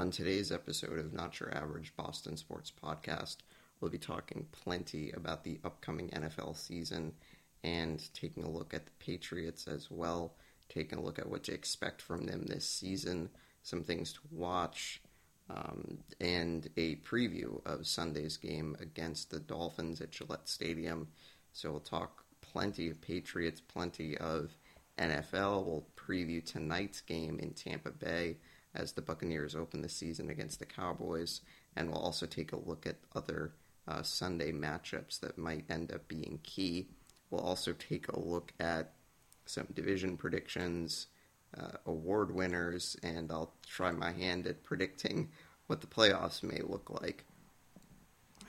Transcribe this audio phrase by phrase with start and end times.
[0.00, 3.36] On today's episode of Not Your Average Boston Sports Podcast,
[3.78, 7.12] we'll be talking plenty about the upcoming NFL season
[7.62, 10.32] and taking a look at the Patriots as well,
[10.70, 13.28] taking a look at what to expect from them this season,
[13.62, 15.02] some things to watch,
[15.50, 21.08] um, and a preview of Sunday's game against the Dolphins at Gillette Stadium.
[21.52, 24.56] So we'll talk plenty of Patriots, plenty of
[24.98, 25.66] NFL.
[25.66, 28.38] We'll preview tonight's game in Tampa Bay
[28.74, 31.40] as the Buccaneers open the season against the Cowboys,
[31.76, 33.52] and we'll also take a look at other
[33.88, 36.88] uh, Sunday matchups that might end up being key.
[37.30, 38.92] We'll also take a look at
[39.46, 41.08] some division predictions,
[41.56, 45.30] uh, award winners, and I'll try my hand at predicting
[45.66, 47.24] what the playoffs may look like.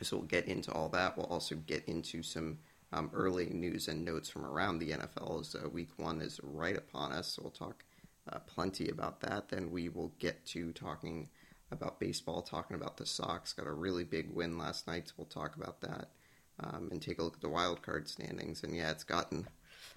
[0.01, 1.17] So we'll get into all that.
[1.17, 2.59] We'll also get into some
[2.93, 6.77] um, early news and notes from around the NFL as uh, week one is right
[6.77, 7.35] upon us.
[7.35, 7.83] So we'll talk
[8.31, 9.49] uh, plenty about that.
[9.49, 11.29] Then we will get to talking
[11.71, 13.53] about baseball, talking about the Sox.
[13.53, 16.09] Got a really big win last night, so we'll talk about that
[16.59, 18.63] um, and take a look at the wild card standings.
[18.63, 19.47] And yeah, it's gotten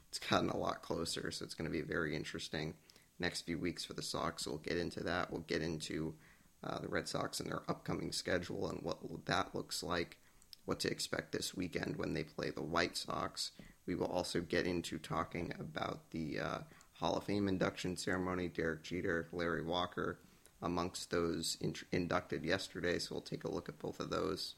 [0.09, 2.75] it's gotten a lot closer, so it's going to be very interesting
[3.19, 4.47] next few weeks for the Sox.
[4.47, 5.31] We'll get into that.
[5.31, 6.15] We'll get into
[6.63, 10.17] uh, the Red Sox and their upcoming schedule and what that looks like.
[10.65, 13.51] What to expect this weekend when they play the White Sox.
[13.87, 16.59] We will also get into talking about the uh,
[17.05, 18.49] Hall of Fame induction ceremony.
[18.49, 20.19] Derek Jeter, Larry Walker,
[20.63, 22.99] amongst those in- inducted yesterday.
[22.99, 24.55] So we'll take a look at both of those,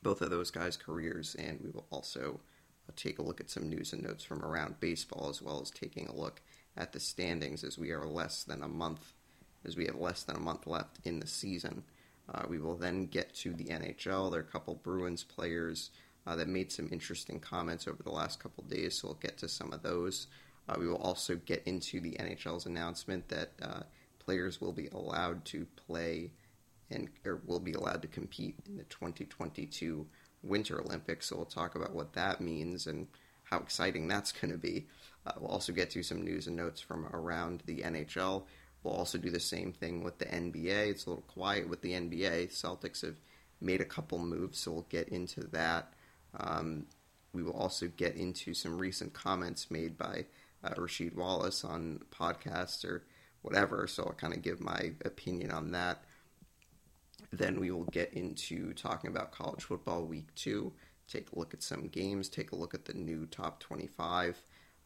[0.00, 2.38] both of those guys' careers, and we will also
[2.88, 5.72] uh, take a look at some news and notes from around baseball, as well as
[5.72, 6.40] taking a look
[6.76, 9.12] at the standings as we are less than a month,
[9.64, 11.82] as we have less than a month left in the season.
[12.32, 14.30] Uh, we will then get to the NHL.
[14.30, 15.90] There are a couple Bruins players
[16.28, 19.48] uh, that made some interesting comments over the last couple days, so we'll get to
[19.48, 20.28] some of those.
[20.68, 23.80] Uh, we will also get into the NHL's announcement that uh,
[24.18, 26.30] players will be allowed to play
[26.90, 30.06] and or will be allowed to compete in the 2022
[30.42, 31.26] Winter Olympics.
[31.26, 33.06] So we'll talk about what that means and
[33.44, 34.86] how exciting that's going to be.
[35.26, 38.44] Uh, we'll also get to some news and notes from around the NHL.
[38.82, 40.90] We'll also do the same thing with the NBA.
[40.90, 42.52] It's a little quiet with the NBA.
[42.52, 43.16] Celtics have
[43.60, 45.92] made a couple moves, so we'll get into that.
[46.38, 46.86] Um,
[47.32, 50.26] we will also get into some recent comments made by
[50.64, 53.04] uh, Rasheed Wallace on podcasts or
[53.42, 53.86] whatever.
[53.86, 56.04] So I'll kind of give my opinion on that.
[57.32, 60.72] Then we will get into talking about college football week two,
[61.08, 64.42] take a look at some games, take a look at the new top 25.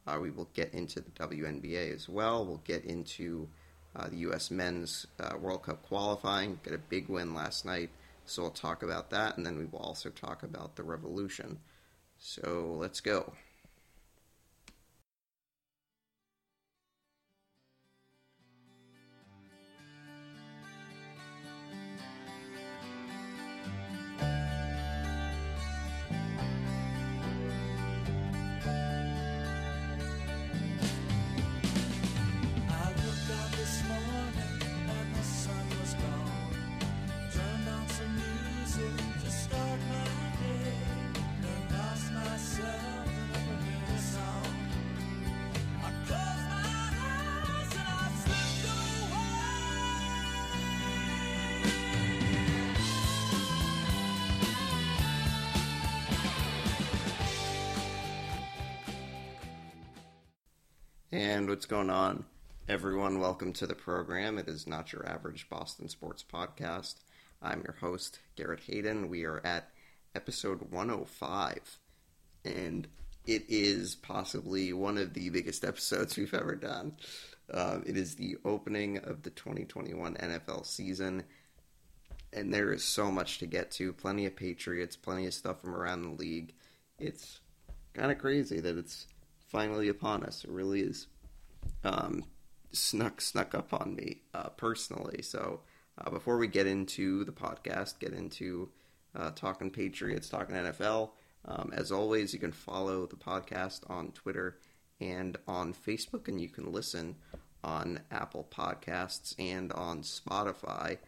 [0.07, 2.45] Uh, we will get into the WNBA as well.
[2.45, 3.49] We'll get into
[3.95, 4.51] uh, the U.S.
[4.51, 6.59] men's uh, World Cup qualifying.
[6.65, 7.91] Got a big win last night,
[8.25, 11.59] so we'll talk about that, and then we will also talk about the Revolution.
[12.19, 13.33] So let's go.
[61.53, 62.25] What's going on,
[62.67, 63.21] everyone?
[63.21, 64.39] Welcome to the program.
[64.39, 66.95] It is not your average Boston sports podcast.
[67.43, 69.11] I'm your host, Garrett Hayden.
[69.11, 69.69] We are at
[70.15, 71.79] episode 105,
[72.47, 72.89] and
[73.27, 76.97] it is possibly one of the biggest episodes we've ever done.
[77.53, 81.23] Uh, it is the opening of the 2021 NFL season,
[82.33, 83.93] and there is so much to get to.
[83.93, 86.55] Plenty of Patriots, plenty of stuff from around the league.
[86.99, 87.41] It's
[87.93, 89.07] kind of crazy that it's
[89.49, 90.45] finally upon us.
[90.45, 91.09] It really is
[91.85, 92.25] um,
[92.73, 95.23] snuck snuck up on me uh, personally.
[95.23, 95.61] So
[95.99, 98.71] uh, before we get into the podcast, get into
[99.15, 101.11] uh, talking Patriots, talking NFL.
[101.45, 104.59] Um, as always, you can follow the podcast on Twitter
[105.01, 107.17] and on Facebook, and you can listen
[107.65, 110.99] on Apple Podcasts and on Spotify.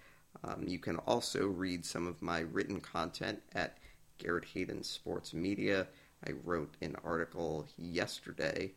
[0.43, 3.79] Um, you can also read some of my written content at
[4.19, 5.87] Garrett Hayden Sports Media.
[6.27, 8.73] I wrote an article yesterday,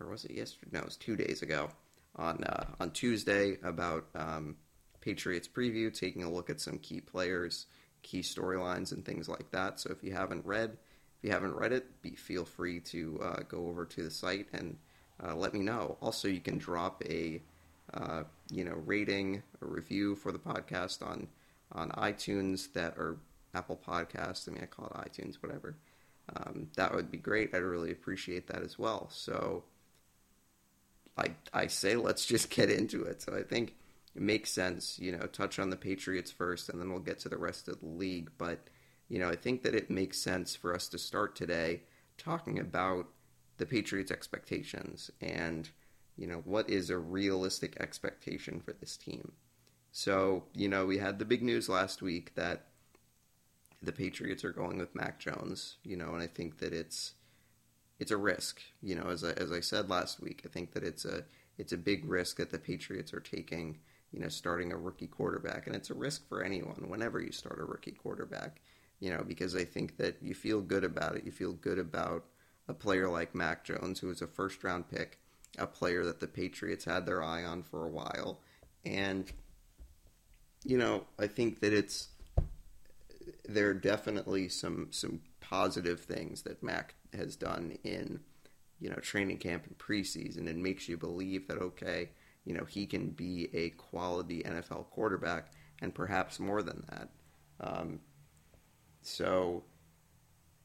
[0.00, 0.70] or was it yesterday?
[0.72, 1.70] No, it was two days ago
[2.16, 4.56] on uh, on Tuesday about um,
[5.00, 7.66] Patriots preview, taking a look at some key players,
[8.02, 9.80] key storylines, and things like that.
[9.80, 10.70] So if you haven't read,
[11.18, 14.48] if you haven't read it, be feel free to uh, go over to the site
[14.52, 14.76] and
[15.22, 15.96] uh, let me know.
[16.00, 17.42] Also, you can drop a
[17.94, 21.28] uh, you know, rating or review for the podcast on
[21.72, 23.18] on iTunes that or
[23.54, 24.48] Apple Podcasts.
[24.48, 25.76] I mean, I call it iTunes, whatever.
[26.34, 27.54] Um, that would be great.
[27.54, 29.08] I'd really appreciate that as well.
[29.10, 29.64] So,
[31.18, 33.22] I I say let's just get into it.
[33.22, 33.74] So I think
[34.14, 37.28] it makes sense, you know, touch on the Patriots first, and then we'll get to
[37.28, 38.30] the rest of the league.
[38.38, 38.60] But
[39.08, 41.82] you know, I think that it makes sense for us to start today
[42.16, 43.06] talking about
[43.56, 45.70] the Patriots' expectations and
[46.16, 49.32] you know what is a realistic expectation for this team.
[49.92, 52.66] So you know, we had the big news last week that
[53.82, 55.76] the Patriots are going with Mac Jones.
[55.84, 57.14] You know, and I think that it's
[57.98, 58.60] it's a risk.
[58.82, 61.24] You know, as I, as I said last week, I think that it's a
[61.56, 63.78] it's a big risk that the Patriots are taking.
[64.12, 67.60] You know, starting a rookie quarterback, and it's a risk for anyone whenever you start
[67.60, 68.62] a rookie quarterback.
[69.00, 71.24] You know, because I think that you feel good about it.
[71.24, 72.24] You feel good about
[72.68, 75.18] a player like Mac Jones, who was a first round pick,
[75.58, 78.40] a player that the Patriots had their eye on for a while,
[78.84, 79.30] and
[80.64, 82.08] you know, I think that it's
[83.48, 88.20] there are definitely some some positive things that Mac has done in
[88.78, 90.48] you know training camp and preseason.
[90.48, 92.10] And makes you believe that okay
[92.44, 97.08] you know he can be a quality NFL quarterback and perhaps more than that.
[97.60, 98.00] Um,
[99.00, 99.64] so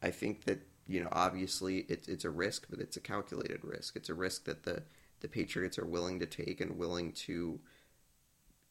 [0.02, 3.96] I think that you know obviously it's it's a risk but it's a calculated risk.
[3.96, 4.84] It's a risk that the
[5.22, 7.62] the Patriots are willing to take and willing to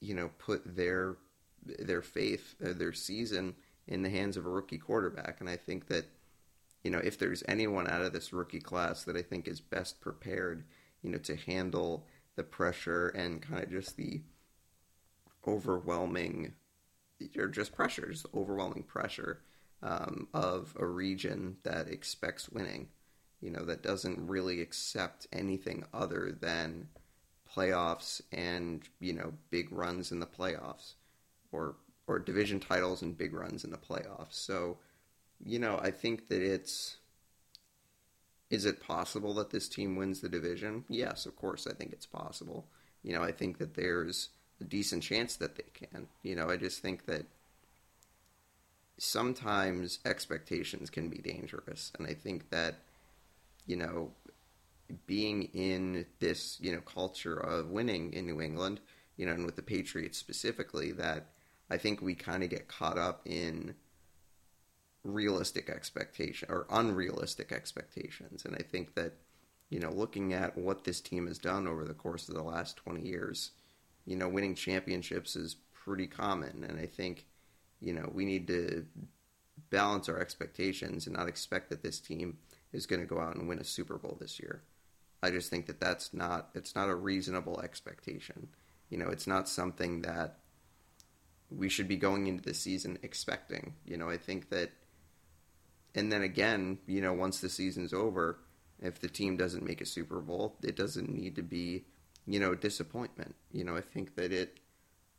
[0.00, 1.16] you know put their
[1.64, 3.54] their faith uh, their season
[3.86, 5.40] in the hands of a rookie quarterback.
[5.40, 6.06] And I think that
[6.82, 10.00] you know, if there's anyone out of this rookie class that I think is best
[10.00, 10.64] prepared,
[11.00, 14.22] you know, to handle the pressure and kind of just the
[15.46, 16.54] overwhelming,
[17.36, 19.42] or just pressure, just overwhelming pressure
[19.82, 22.88] um, of a region that expects winning,
[23.40, 26.88] you know, that doesn't really accept anything other than
[27.54, 30.94] playoffs and you know big runs in the playoffs,
[31.50, 31.76] or
[32.12, 34.34] or division titles and big runs in the playoffs.
[34.34, 34.78] So
[35.44, 36.96] you know, I think that it's.
[38.50, 40.84] Is it possible that this team wins the division?
[40.88, 42.66] Yes, of course, I think it's possible.
[43.02, 44.28] You know, I think that there's
[44.60, 46.06] a decent chance that they can.
[46.22, 47.24] You know, I just think that
[48.98, 51.92] sometimes expectations can be dangerous.
[51.98, 52.74] And I think that,
[53.66, 54.10] you know,
[55.06, 58.80] being in this, you know, culture of winning in New England,
[59.16, 61.28] you know, and with the Patriots specifically, that
[61.72, 63.74] I think we kind of get caught up in
[65.04, 68.44] realistic expectation or unrealistic expectations.
[68.44, 69.14] And I think that,
[69.70, 72.76] you know, looking at what this team has done over the course of the last
[72.76, 73.52] 20 years,
[74.04, 76.62] you know, winning championships is pretty common.
[76.68, 77.24] And I think,
[77.80, 78.84] you know, we need to
[79.70, 82.36] balance our expectations and not expect that this team
[82.74, 84.62] is going to go out and win a Super Bowl this year.
[85.22, 88.48] I just think that that's not it's not a reasonable expectation.
[88.90, 90.41] You know, it's not something that
[91.56, 93.74] we should be going into the season expecting.
[93.84, 94.70] You know, I think that
[95.94, 98.38] and then again, you know, once the season's over,
[98.80, 101.84] if the team doesn't make a Super Bowl, it doesn't need to be,
[102.26, 103.34] you know, disappointment.
[103.52, 104.58] You know, I think that it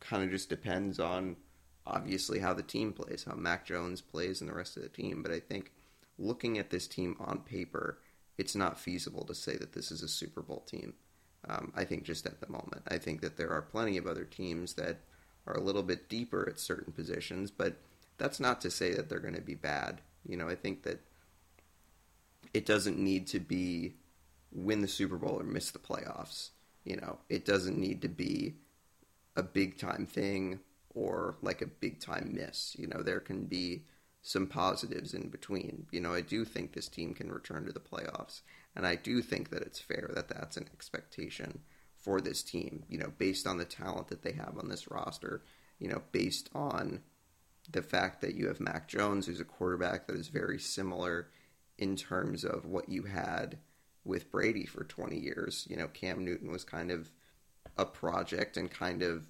[0.00, 1.36] kind of just depends on
[1.86, 5.22] obviously how the team plays, how Mac Jones plays, and the rest of the team.
[5.22, 5.70] But I think
[6.18, 7.98] looking at this team on paper,
[8.36, 10.94] it's not feasible to say that this is a Super Bowl team.
[11.48, 14.24] Um, I think just at the moment, I think that there are plenty of other
[14.24, 15.00] teams that
[15.46, 17.76] are a little bit deeper at certain positions, but
[18.18, 20.00] that's not to say that they're going to be bad.
[20.26, 21.00] You know, I think that
[22.52, 23.94] it doesn't need to be
[24.52, 26.50] win the Super Bowl or miss the playoffs.
[26.84, 28.54] You know, it doesn't need to be
[29.36, 30.60] a big time thing
[30.94, 32.76] or like a big time miss.
[32.78, 33.82] You know, there can be
[34.22, 35.86] some positives in between.
[35.90, 38.40] You know, I do think this team can return to the playoffs,
[38.74, 41.60] and I do think that it's fair that that's an expectation
[42.04, 45.42] for this team, you know, based on the talent that they have on this roster,
[45.78, 47.00] you know, based on
[47.72, 51.30] the fact that you have Mac Jones, who's a quarterback that is very similar
[51.78, 53.56] in terms of what you had
[54.04, 55.66] with Brady for 20 years.
[55.68, 57.10] You know, Cam Newton was kind of
[57.78, 59.22] a project and kind of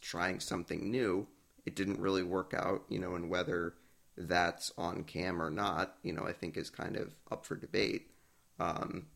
[0.00, 1.26] trying something new.
[1.66, 3.74] It didn't really work out, you know, and whether
[4.16, 8.12] that's on Cam or not, you know, I think is kind of up for debate.
[8.60, 9.06] Um,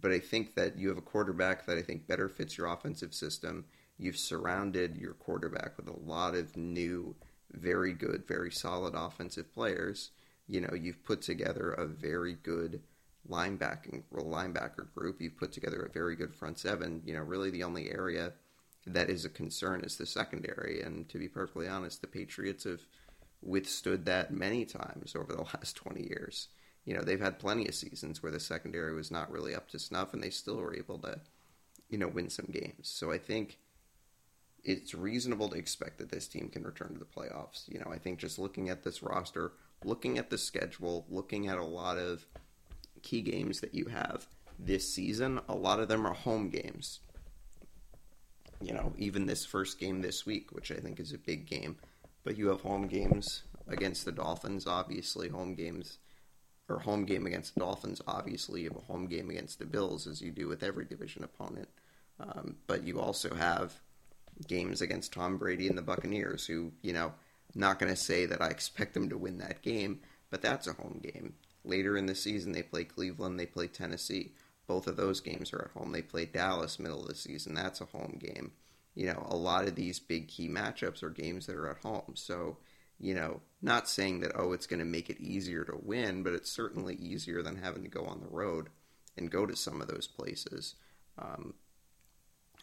[0.00, 3.14] but I think that you have a quarterback that I think better fits your offensive
[3.14, 3.64] system.
[3.98, 7.14] You've surrounded your quarterback with a lot of new
[7.52, 10.10] very good, very solid offensive players.
[10.48, 12.82] You know, you've put together a very good
[13.28, 15.20] linebacking linebacker group.
[15.20, 17.02] You've put together a very good front seven.
[17.04, 18.32] You know, really the only area
[18.86, 20.82] that is a concern is the secondary.
[20.82, 22.82] And to be perfectly honest, the Patriots have
[23.40, 26.48] withstood that many times over the last 20 years.
[26.84, 29.78] You know, they've had plenty of seasons where the secondary was not really up to
[29.78, 31.20] snuff and they still were able to,
[31.88, 32.90] you know, win some games.
[32.94, 33.58] So I think
[34.64, 37.68] it's reasonable to expect that this team can return to the playoffs.
[37.68, 39.52] You know, I think just looking at this roster,
[39.84, 42.26] looking at the schedule, looking at a lot of
[43.02, 44.26] key games that you have
[44.58, 47.00] this season, a lot of them are home games.
[48.60, 51.76] You know, even this first game this week, which I think is a big game,
[52.24, 55.98] but you have home games against the Dolphins, obviously, home games
[56.68, 60.06] or home game against the Dolphins, obviously, you have a home game against the Bills,
[60.06, 61.68] as you do with every division opponent.
[62.18, 63.74] Um, but you also have
[64.46, 67.12] games against Tom Brady and the Buccaneers, who, you know,
[67.54, 70.72] not going to say that I expect them to win that game, but that's a
[70.72, 71.34] home game.
[71.64, 74.32] Later in the season, they play Cleveland, they play Tennessee.
[74.66, 75.92] Both of those games are at home.
[75.92, 77.54] They play Dallas middle of the season.
[77.54, 78.52] That's a home game.
[78.94, 82.12] You know, a lot of these big key matchups are games that are at home.
[82.14, 82.58] So,
[83.04, 86.32] you know, not saying that, oh, it's going to make it easier to win, but
[86.32, 88.70] it's certainly easier than having to go on the road
[89.18, 90.76] and go to some of those places.
[91.18, 91.52] Um,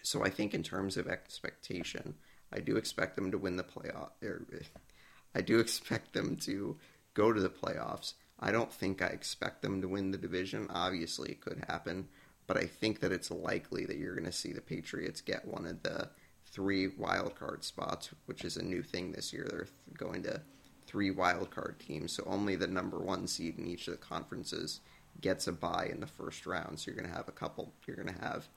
[0.02, 2.16] so I think in terms of expectation,
[2.52, 4.10] I do expect them to win the playoff.
[4.24, 4.48] Or,
[5.36, 6.76] I do expect them to
[7.14, 8.14] go to the playoffs.
[8.40, 10.66] I don't think I expect them to win the division.
[10.72, 12.08] Obviously, it could happen,
[12.48, 15.68] but I think that it's likely that you're going to see the Patriots get one
[15.68, 16.10] of the
[16.52, 19.48] three wild card spots, which is a new thing this year.
[19.50, 19.68] They're
[19.98, 20.42] going to
[20.86, 24.82] three wild card teams, so only the number one seed in each of the conferences
[25.20, 26.80] gets a bye in the first round.
[26.80, 27.74] So you're going to have a couple.
[27.86, 28.48] You're going to have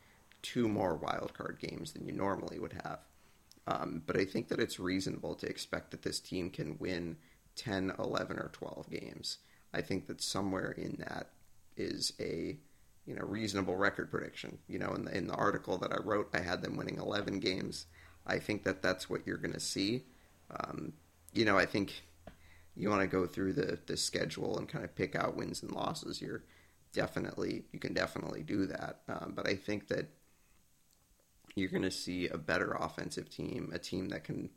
[0.42, 3.00] two more wildcard games than you normally would have.
[3.66, 7.16] Um, but I think that it's reasonable to expect that this team can win
[7.56, 9.38] 10, 11, or 12 games.
[9.72, 11.30] I think that somewhere in that
[11.76, 12.58] is a
[13.06, 14.58] you know reasonable record prediction.
[14.68, 17.40] You know, in the, in the article that I wrote, I had them winning 11
[17.40, 17.86] games.
[18.26, 20.04] I think that that's what you're going to see.
[20.50, 20.92] Um,
[21.32, 22.04] you know, I think
[22.76, 25.72] you want to go through the the schedule and kind of pick out wins and
[25.72, 26.20] losses.
[26.22, 26.44] You're
[26.92, 29.00] definitely you can definitely do that.
[29.08, 30.06] Um, but I think that
[31.54, 34.50] you're going to see a better offensive team, a team that can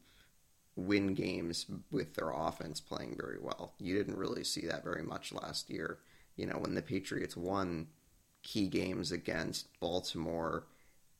[0.75, 3.73] win games with their offense playing very well.
[3.79, 5.99] You didn't really see that very much last year.
[6.35, 7.87] You know, when the Patriots won
[8.47, 10.63] key games against Baltimore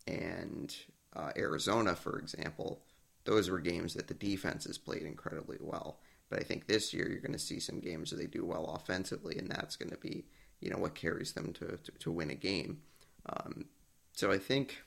[0.08, 0.74] and
[1.14, 2.82] uh, Arizona, for example,
[3.26, 6.00] those were games that the defenses played incredibly well.
[6.30, 8.80] But I think this year you're going to see some games where they do well
[8.82, 10.24] offensively, and that's going to be,
[10.62, 12.80] you know, what carries them to, to, to win a game.
[13.26, 13.66] Um,
[14.14, 14.78] so I think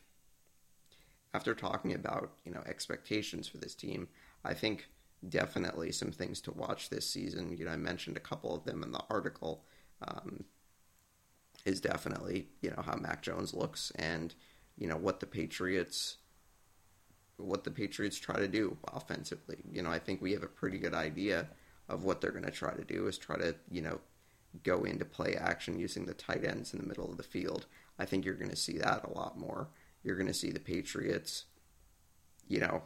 [1.35, 4.09] after talking about you know expectations for this team,
[4.45, 4.89] I think
[5.29, 7.55] definitely some things to watch this season.
[7.57, 9.65] You know, I mentioned a couple of them in the article.
[10.09, 10.45] Um,
[11.65, 14.35] is definitely you know how Mac Jones looks and
[14.77, 16.17] you know what the Patriots
[17.37, 19.57] what the Patriots try to do offensively.
[19.73, 21.49] You know, I think we have a pretty good idea
[21.89, 24.01] of what they're going to try to do is try to you know
[24.65, 27.67] go into play action using the tight ends in the middle of the field.
[27.99, 29.69] I think you're going to see that a lot more
[30.03, 31.45] you're going to see the Patriots,
[32.49, 32.83] you know,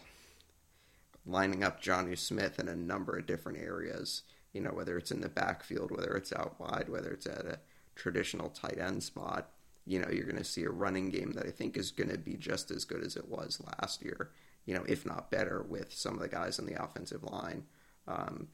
[1.26, 4.22] lining up Jonnu Smith in a number of different areas.
[4.52, 7.58] You know, whether it's in the backfield, whether it's out wide, whether it's at a
[7.94, 9.50] traditional tight end spot.
[9.86, 12.18] You know, you're going to see a running game that I think is going to
[12.18, 14.30] be just as good as it was last year.
[14.64, 17.64] You know, if not better, with some of the guys on the offensive line.
[18.08, 18.48] Um,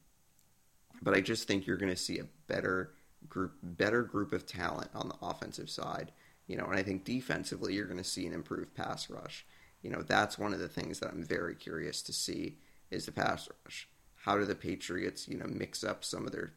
[1.00, 2.92] but I just think you're going to see a better
[3.28, 6.10] group, better group of talent on the offensive side
[6.50, 9.46] you know, and I think defensively you're going to see an improved pass rush.
[9.82, 12.58] You know, that's one of the things that I'm very curious to see
[12.90, 13.88] is the pass rush.
[14.16, 16.54] How do the Patriots, you know, mix up some of their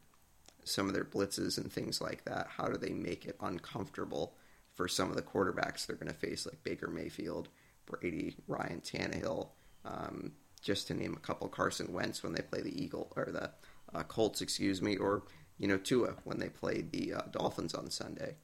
[0.65, 2.47] some of their blitzes and things like that?
[2.57, 4.35] How do they make it uncomfortable
[4.73, 7.49] for some of the quarterbacks they're going to face, like Baker Mayfield,
[7.85, 9.49] Brady, Ryan Tannehill,
[9.85, 13.51] um, just to name a couple, Carson Wentz when they play the Eagle or the
[13.93, 15.23] uh, Colts, excuse me, or
[15.57, 18.35] you know Tua when they play the uh, Dolphins on Sunday.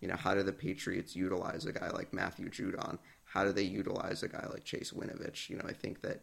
[0.00, 2.98] You know, how do the Patriots utilize a guy like Matthew Judon?
[3.24, 5.48] How do they utilize a guy like Chase Winovich?
[5.48, 6.22] You know, I think that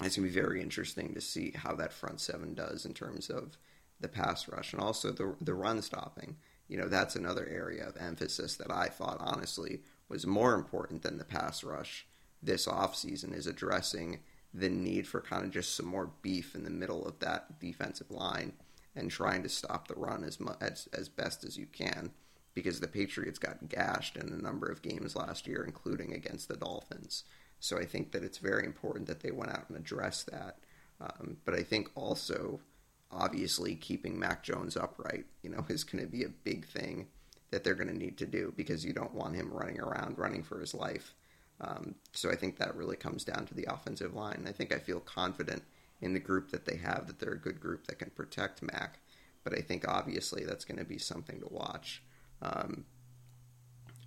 [0.00, 3.30] it's going to be very interesting to see how that front seven does in terms
[3.30, 3.56] of
[4.02, 6.36] the pass rush and also the the run stopping.
[6.68, 11.18] You know, that's another area of emphasis that I thought honestly was more important than
[11.18, 12.06] the pass rush
[12.42, 14.20] this offseason is addressing
[14.52, 18.10] the need for kind of just some more beef in the middle of that defensive
[18.10, 18.52] line
[18.94, 22.10] and trying to stop the run as much as, as best as you can
[22.54, 26.56] because the Patriots got gashed in a number of games last year, including against the
[26.56, 27.24] Dolphins.
[27.60, 30.58] So I think that it's very important that they went out and addressed that.
[31.00, 32.60] Um, but I think also,
[33.12, 37.08] obviously, keeping Mac Jones upright, you know, is going to be a big thing
[37.50, 40.42] that they're going to need to do because you don't want him running around, running
[40.42, 41.14] for his life.
[41.60, 44.46] Um, so I think that really comes down to the offensive line.
[44.48, 45.62] I think I feel confident
[46.00, 48.98] in the group that they have that they're a good group that can protect Mac.
[49.44, 52.02] But I think obviously that's going to be something to watch.
[52.40, 52.84] Um,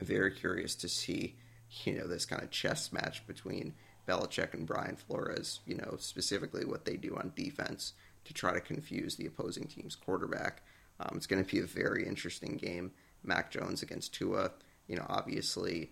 [0.01, 1.35] very curious to see,
[1.83, 3.73] you know, this kind of chess match between
[4.07, 7.93] Belichick and Brian Flores, you know, specifically what they do on defense
[8.25, 10.63] to try to confuse the opposing team's quarterback.
[10.99, 12.91] Um, it's going to be a very interesting game.
[13.23, 14.51] Mac Jones against Tua.
[14.87, 15.91] You know, obviously,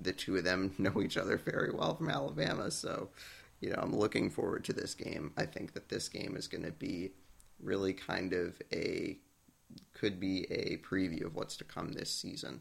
[0.00, 3.10] the two of them know each other very well from Alabama, so
[3.60, 5.32] you know, I'm looking forward to this game.
[5.36, 7.10] I think that this game is going to be
[7.60, 9.18] really kind of a
[9.92, 12.60] could be a preview of what's to come this season.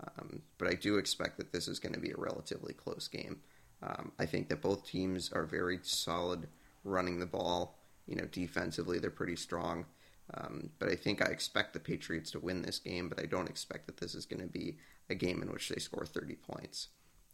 [0.00, 3.38] Um, but I do expect that this is going to be a relatively close game.
[3.82, 6.48] Um, I think that both teams are very solid
[6.84, 7.75] running the ball.
[8.06, 9.86] You know, defensively they're pretty strong.
[10.34, 13.48] Um, but I think I expect the Patriots to win this game, but I don't
[13.48, 14.76] expect that this is going to be
[15.08, 16.88] a game in which they score 30 points.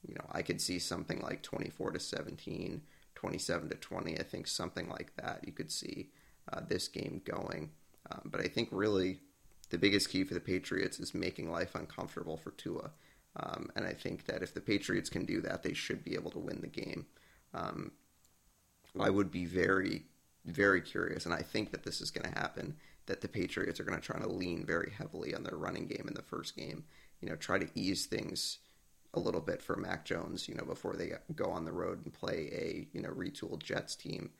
[0.06, 2.82] You know, I could see something like 24 to 17,
[3.14, 4.18] 27 to 20.
[4.18, 6.10] I think something like that you could see
[6.52, 7.70] uh, this game going.
[8.10, 9.20] Um, but I think really
[9.70, 12.90] the biggest key for the Patriots is making life uncomfortable for Tua.
[13.36, 16.30] Um, and I think that if the Patriots can do that, they should be able
[16.32, 17.06] to win the game.
[17.54, 17.92] Um,
[19.00, 20.04] I would be very,
[20.44, 22.76] very curious, and I think that this is going to happen.
[23.06, 26.04] That the Patriots are going to try to lean very heavily on their running game
[26.06, 26.84] in the first game.
[27.20, 28.58] You know, try to ease things
[29.14, 30.48] a little bit for Mac Jones.
[30.48, 33.96] You know, before they go on the road and play a you know retooled Jets
[33.96, 34.30] team.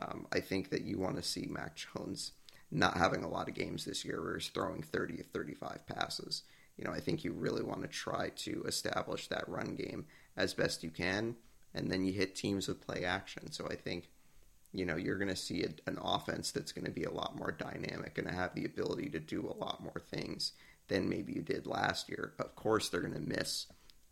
[0.00, 2.32] Um, I think that you want to see Mac Jones
[2.70, 6.42] not having a lot of games this year where he's throwing 30 or 35 passes.
[6.76, 10.54] You know, I think you really want to try to establish that run game as
[10.54, 11.36] best you can,
[11.74, 13.52] and then you hit teams with play action.
[13.52, 14.08] So I think,
[14.72, 17.36] you know, you're going to see a, an offense that's going to be a lot
[17.36, 20.52] more dynamic and have the ability to do a lot more things
[20.88, 22.32] than maybe you did last year.
[22.38, 23.66] Of course, they're going to miss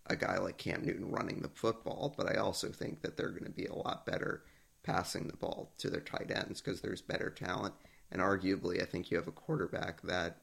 [0.06, 3.44] a guy like Cam Newton running the football, but I also think that they're going
[3.44, 4.42] to be a lot better
[4.82, 7.74] passing the ball to their tight ends because there's better talent
[8.12, 10.38] and arguably, I think you have a quarterback that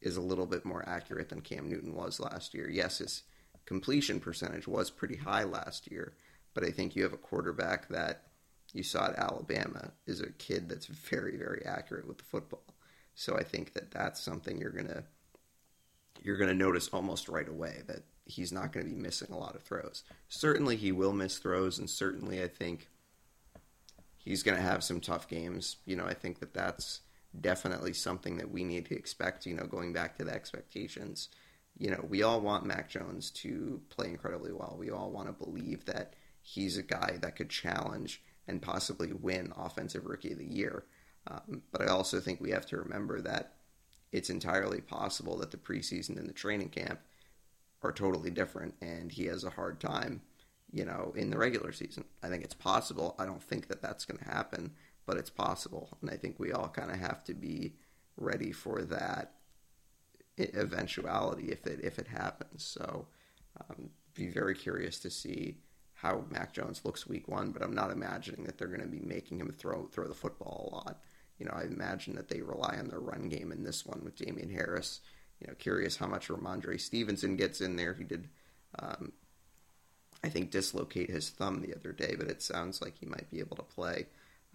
[0.00, 2.68] is a little bit more accurate than Cam Newton was last year.
[2.68, 3.22] Yes, his
[3.64, 6.14] completion percentage was pretty high last year,
[6.54, 8.27] but I think you have a quarterback that
[8.72, 12.64] you saw at Alabama is a kid that's very, very accurate with the football.
[13.14, 15.04] So I think that that's something you're gonna
[16.22, 19.56] you're gonna notice almost right away that he's not going to be missing a lot
[19.56, 20.04] of throws.
[20.28, 22.88] Certainly, he will miss throws, and certainly, I think
[24.18, 25.78] he's going to have some tough games.
[25.86, 27.00] You know, I think that that's
[27.40, 29.46] definitely something that we need to expect.
[29.46, 31.28] You know, going back to the expectations,
[31.76, 34.76] you know, we all want Mac Jones to play incredibly well.
[34.78, 39.52] We all want to believe that he's a guy that could challenge and possibly win
[39.56, 40.84] Offensive Rookie of the Year.
[41.26, 43.54] Um, but I also think we have to remember that
[44.10, 47.00] it's entirely possible that the preseason and the training camp
[47.82, 50.22] are totally different, and he has a hard time
[50.72, 52.04] you know, in the regular season.
[52.22, 53.14] I think it's possible.
[53.18, 54.72] I don't think that that's going to happen,
[55.06, 55.96] but it's possible.
[56.00, 57.74] And I think we all kind of have to be
[58.16, 59.32] ready for that
[60.38, 62.64] eventuality if it if it happens.
[62.64, 63.06] So,
[63.60, 65.56] um, be very curious to see
[66.00, 67.50] how Mac Jones looks week one.
[67.50, 70.70] But I'm not imagining that they're going to be making him throw throw the football
[70.70, 71.02] a lot.
[71.38, 74.16] You know, I imagine that they rely on their run game in this one with
[74.16, 75.00] Damien Harris.
[75.40, 77.94] You know, curious how much Rhamondre Stevenson gets in there.
[77.94, 78.28] He did
[78.78, 79.12] um,
[80.22, 83.40] I think, dislocate his thumb the other day, but it sounds like he might be
[83.40, 84.06] able to play.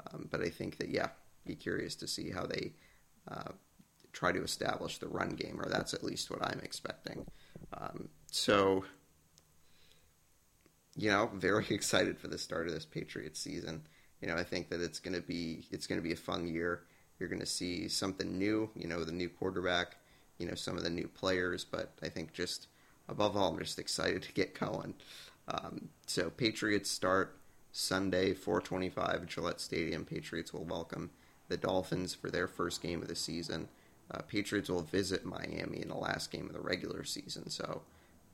[0.08, 1.10] Um, but I think that, yeah,
[1.46, 2.74] be curious to see how they
[3.30, 3.52] uh,
[4.12, 7.26] try to establish the run game, or that's at least what I'm expecting.
[7.74, 8.84] Um, so,
[10.96, 13.84] you know, very excited for the start of this Patriots season.
[14.22, 16.48] You know, I think that it's going to be it's going to be a fun
[16.48, 16.84] year.
[17.20, 18.70] You're going to see something new.
[18.76, 19.98] You know, the new quarterback.
[20.40, 21.64] You know, some of the new players.
[21.66, 22.68] But I think just
[23.08, 24.94] above all, I'm just excited to get going.
[25.48, 27.38] Um, so Patriots start
[27.72, 30.06] Sunday, 4:25 at Gillette Stadium.
[30.06, 31.12] Patriots will welcome
[31.50, 33.68] the Dolphins for their first game of the season.
[34.10, 37.50] Uh, Patriots will visit Miami in the last game of the regular season.
[37.50, 37.82] So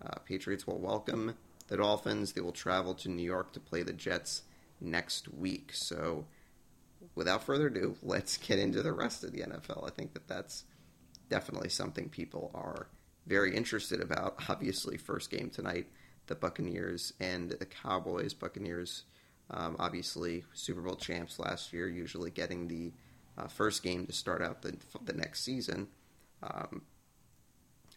[0.06, 1.36] uh, Patriots will welcome
[1.69, 2.34] the Dolphins.
[2.34, 4.43] They will travel to New York to play the Jets
[4.82, 5.71] next week.
[5.73, 6.25] So
[7.15, 9.88] without further ado, let's get into the rest of the NFL.
[9.88, 10.65] I think that that's
[11.29, 12.88] definitely something people are
[13.25, 14.43] very interested about.
[14.49, 15.88] Obviously, first game tonight
[16.27, 18.36] the Buccaneers and the Cowboys.
[18.36, 19.03] Buccaneers,
[19.49, 22.93] um, obviously Super Bowl champs last year, usually getting the
[23.36, 25.88] uh, first game to start out the the next season.
[26.43, 26.84] Um,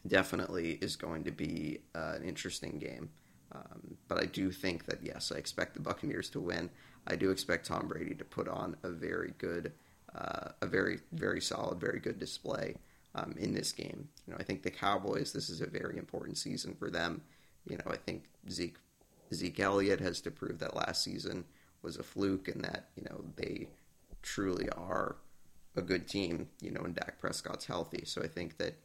[0.06, 3.10] definitely is going to be uh, an interesting game.
[3.54, 6.70] Um, but I do think that yes, I expect the Buccaneers to win.
[7.06, 9.72] I do expect Tom Brady to put on a very good,
[10.14, 12.76] uh, a very very solid, very good display
[13.14, 14.08] um, in this game.
[14.26, 15.32] You know, I think the Cowboys.
[15.32, 17.22] This is a very important season for them.
[17.68, 18.76] You know, I think Zeke
[19.32, 21.44] Zeke Elliott has to prove that last season
[21.82, 23.68] was a fluke and that you know they
[24.22, 25.16] truly are
[25.76, 26.48] a good team.
[26.60, 28.76] You know, and Dak Prescott's healthy, so I think that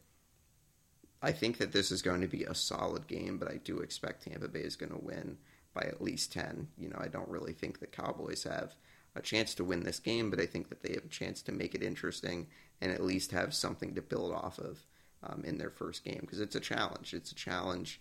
[1.20, 4.24] I think that this is going to be a solid game, but I do expect
[4.24, 5.38] Tampa Bay is going to win.
[5.74, 6.68] by at least 10.
[6.78, 8.74] You know, I don't really think the Cowboys have
[9.14, 11.52] a chance to win this game, but I think that they have a chance to
[11.52, 12.46] make it interesting
[12.80, 14.78] and at least have something to build off of
[15.22, 17.14] um, in their first game because it's a challenge.
[17.14, 18.00] It's a challenge,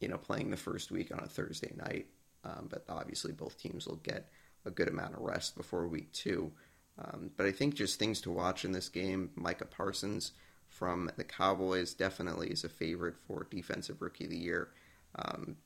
[0.00, 2.06] you know, playing the first week on a Thursday night.
[2.44, 4.28] Um, but obviously, both teams will get
[4.64, 6.52] a good amount of rest before week two.
[6.98, 10.32] Um, but I think just things to watch in this game Micah Parsons
[10.78, 14.68] from the Cowboys definitely is a favorite for Defensive Rookie of the Year.
[15.16, 15.56] Um,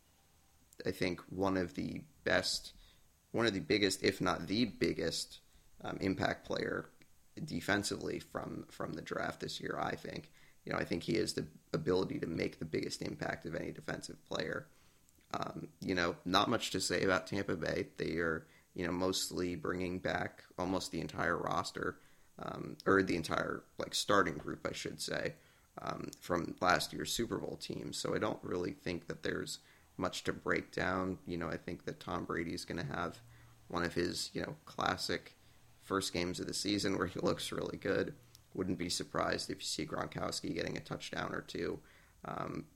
[0.87, 2.73] I think one of the best,
[3.33, 5.41] one of the biggest, if not the biggest,
[5.85, 6.89] um, impact player
[7.45, 9.79] defensively from from the draft this year.
[9.81, 10.31] I think,
[10.65, 13.71] you know, I think he has the ability to make the biggest impact of any
[13.73, 14.67] defensive player.
[15.35, 17.89] Um, you know, not much to say about Tampa Bay.
[17.97, 21.97] They are, you know, mostly bringing back almost the entire roster,
[22.45, 25.35] um, or the entire like starting group, I should say,
[25.81, 27.93] um, from last year's Super Bowl team.
[27.93, 29.59] So I don't really think that there's
[29.97, 31.19] much to break down.
[31.27, 33.21] You know, I think that Tom Brady is going to have
[33.69, 35.37] one of his, you know, classic
[35.83, 38.15] first games of the season where he looks really good.
[38.55, 41.79] Wouldn't be surprised if you see Gronkowski getting a touchdown or two.
[42.25, 42.67] Um,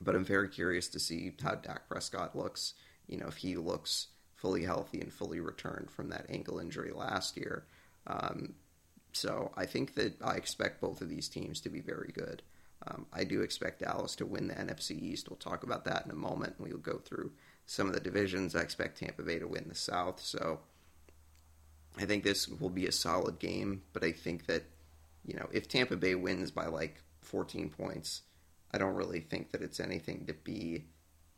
[0.00, 2.74] but I'm very curious to see how Dak Prescott looks.
[3.06, 7.36] You know, if he looks fully healthy and fully returned from that ankle injury last
[7.36, 7.64] year.
[8.06, 8.54] Um,
[9.14, 12.42] so I think that I expect both of these teams to be very good.
[12.86, 15.30] Um, I do expect Dallas to win the NFC East.
[15.30, 16.56] We'll talk about that in a moment.
[16.58, 17.32] We'll go through
[17.66, 18.54] some of the divisions.
[18.54, 20.20] I expect Tampa Bay to win the South.
[20.20, 20.60] So
[21.96, 24.64] I think this will be a solid game, but I think that,
[25.24, 28.22] you know, if Tampa Bay wins by like 14 points,
[28.72, 30.84] I don't really think that it's anything to be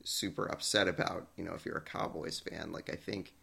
[0.02, 2.72] super upset about, you know, if you're a Cowboys fan.
[2.72, 3.34] Like, I think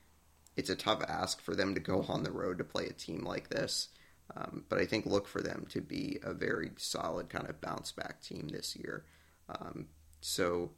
[0.56, 3.24] it's a tough ask for them to go on the road to play a team
[3.24, 3.90] like this.
[4.36, 7.92] Um, but I think look for them to be a very solid kind of bounce
[7.92, 9.06] back team this year.
[9.50, 9.88] Um,
[10.22, 10.72] so,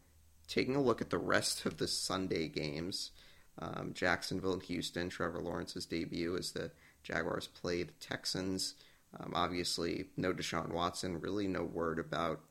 [0.47, 3.11] taking a look at the rest of the Sunday games,
[3.59, 6.71] um, Jacksonville and Houston, Trevor Lawrence's debut as the
[7.03, 8.73] Jaguars play the Texans.
[9.17, 11.21] Um, obviously, no Deshaun Watson.
[11.21, 12.41] Really, no word about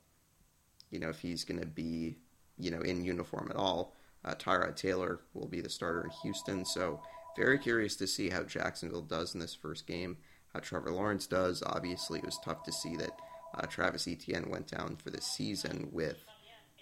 [0.91, 2.17] you know if he's going to be
[2.57, 3.95] you know in uniform at all.
[4.25, 6.65] Uh, Tyrod Taylor will be the starter in Houston.
[6.65, 7.01] So
[7.37, 10.17] very curious to see how Jacksonville does in this first game.
[10.55, 11.63] How Trevor Lawrence does.
[11.67, 13.19] Obviously, it was tough to see that
[13.55, 16.25] uh, Travis Etienne went down for the season with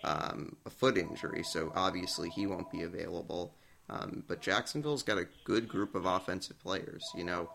[0.05, 1.43] um, a foot injury.
[1.43, 3.55] So obviously, he won't be available.
[3.89, 7.05] Um, but Jacksonville's got a good group of offensive players.
[7.17, 7.51] You know,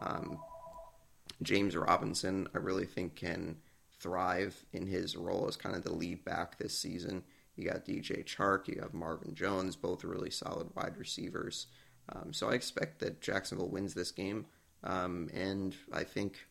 [0.00, 0.38] um,
[1.42, 3.56] James Robinson, I really think can
[4.00, 7.22] thrive in his role as kind of the lead back this season.
[7.56, 11.66] You got DJ Chark, you have Marvin Jones, both really solid wide receivers.
[12.10, 14.46] Um, so I expect that Jacksonville wins this game,
[14.84, 16.46] um, and I think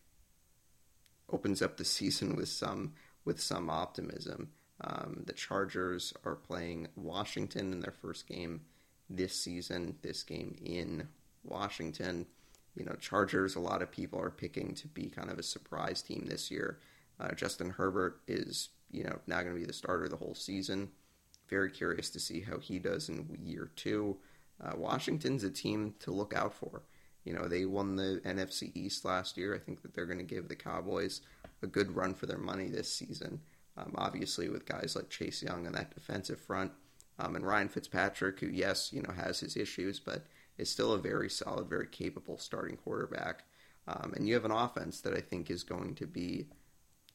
[1.31, 2.93] opens up the season with some
[3.25, 4.49] with some optimism.
[4.81, 8.61] Um, the Chargers are playing Washington in their first game
[9.09, 11.07] this season, this game in
[11.43, 12.27] Washington.
[12.75, 16.01] You know, Chargers, a lot of people are picking to be kind of a surprise
[16.01, 16.79] team this year.
[17.19, 20.89] Uh, Justin Herbert is, you know, now going to be the starter the whole season.
[21.49, 24.17] Very curious to see how he does in year two.
[24.63, 26.83] Uh, Washington's a team to look out for.
[27.27, 29.53] You know, they won the NFC East last year.
[29.53, 31.21] I think that they're going to give the Cowboys
[31.61, 33.41] a good run for their money this season.
[33.77, 36.71] Um, obviously, with guys like Chase Young on that defensive front,
[37.19, 40.25] um, and Ryan Fitzpatrick, who yes, you know, has his issues, but
[40.57, 43.43] is still a very solid, very capable starting quarterback.
[43.87, 46.47] Um, and you have an offense that I think is going to be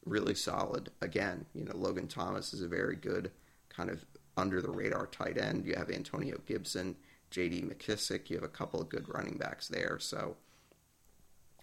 [0.05, 0.91] really solid.
[1.01, 3.31] Again, you know, Logan Thomas is a very good
[3.69, 4.05] kind of
[4.37, 5.65] under the radar tight end.
[5.65, 6.95] You have Antonio Gibson,
[7.33, 7.63] J.D.
[7.63, 8.29] McKissic.
[8.29, 9.97] You have a couple of good running backs there.
[9.99, 10.37] So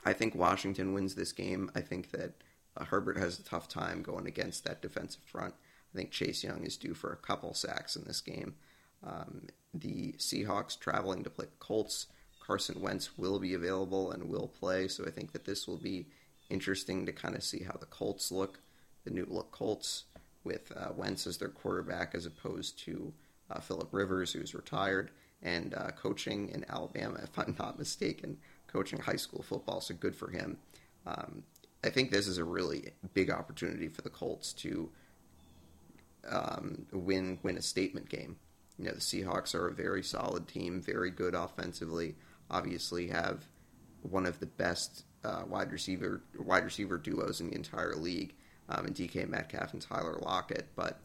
[0.04, 1.70] I think Washington wins this game.
[1.76, 2.32] I think that
[2.76, 5.54] uh, Herbert has a tough time going against that defensive front.
[5.94, 8.54] I think Chase Young is due for a couple sacks in this game.
[9.06, 12.08] Um, the Seahawks traveling to play Colts.
[12.44, 16.06] Carson Wentz will be available and will play, so I think that this will be
[16.48, 18.58] interesting to kind of see how the Colts look,
[19.04, 20.04] the new look Colts,
[20.42, 23.12] with uh, Wentz as their quarterback as opposed to
[23.50, 25.10] uh, Philip Rivers, who's retired,
[25.42, 30.14] and uh, coaching in Alabama, if I'm not mistaken, coaching high school football, so good
[30.14, 30.58] for him.
[31.06, 31.42] Um,
[31.82, 34.90] I think this is a really big opportunity for the Colts to
[36.28, 38.36] um, win win a statement game.
[38.78, 42.16] You know, the Seahawks are a very solid team, very good offensively.
[42.50, 43.46] Obviously, have
[44.02, 48.34] one of the best uh, wide receiver wide receiver duos in the entire league,
[48.68, 50.68] um, in DK Metcalf and Tyler Lockett.
[50.76, 51.00] But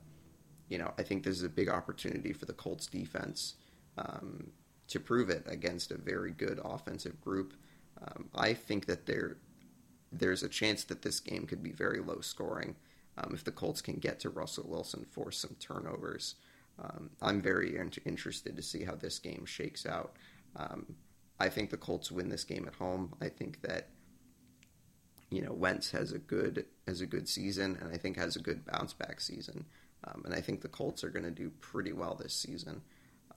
[0.68, 3.56] you know, I think this is a big opportunity for the Colts defense
[3.98, 4.52] um,
[4.88, 7.54] to prove it against a very good offensive group.
[8.02, 9.38] Um, I think that there
[10.12, 12.76] there's a chance that this game could be very low scoring
[13.18, 16.36] um, if the Colts can get to Russell Wilson, force some turnovers.
[16.82, 20.16] um, I'm very in- interested to see how this game shakes out.
[20.56, 20.96] Um,
[21.40, 23.14] I think the Colts win this game at home.
[23.22, 23.90] I think that
[25.30, 28.42] you know Wentz has a good has a good season, and I think has a
[28.42, 29.66] good bounce back season.
[30.06, 32.82] Um, and I think the Colts are going to do pretty well this season.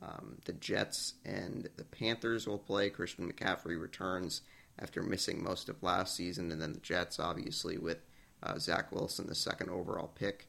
[0.02, 2.90] Um, the Jets and the Panthers will play.
[2.90, 4.42] Christian McCaffrey returns
[4.78, 7.98] after missing most of last season, and then the Jets, obviously, with
[8.42, 10.46] uh, Zach Wilson, the second overall pick.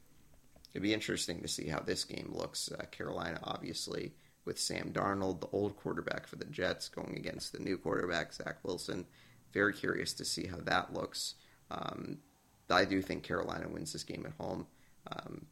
[0.72, 2.72] It'd be interesting to see how this game looks.
[2.72, 4.14] Uh, Carolina, obviously,
[4.46, 8.58] with Sam Darnold, the old quarterback for the Jets, going against the new quarterback, Zach
[8.64, 9.06] Wilson.
[9.52, 11.36] Very curious to see how that looks.
[11.72, 12.20] Um,
[12.70, 14.68] I do think Carolina wins this game at home.
[15.12, 15.48] Um,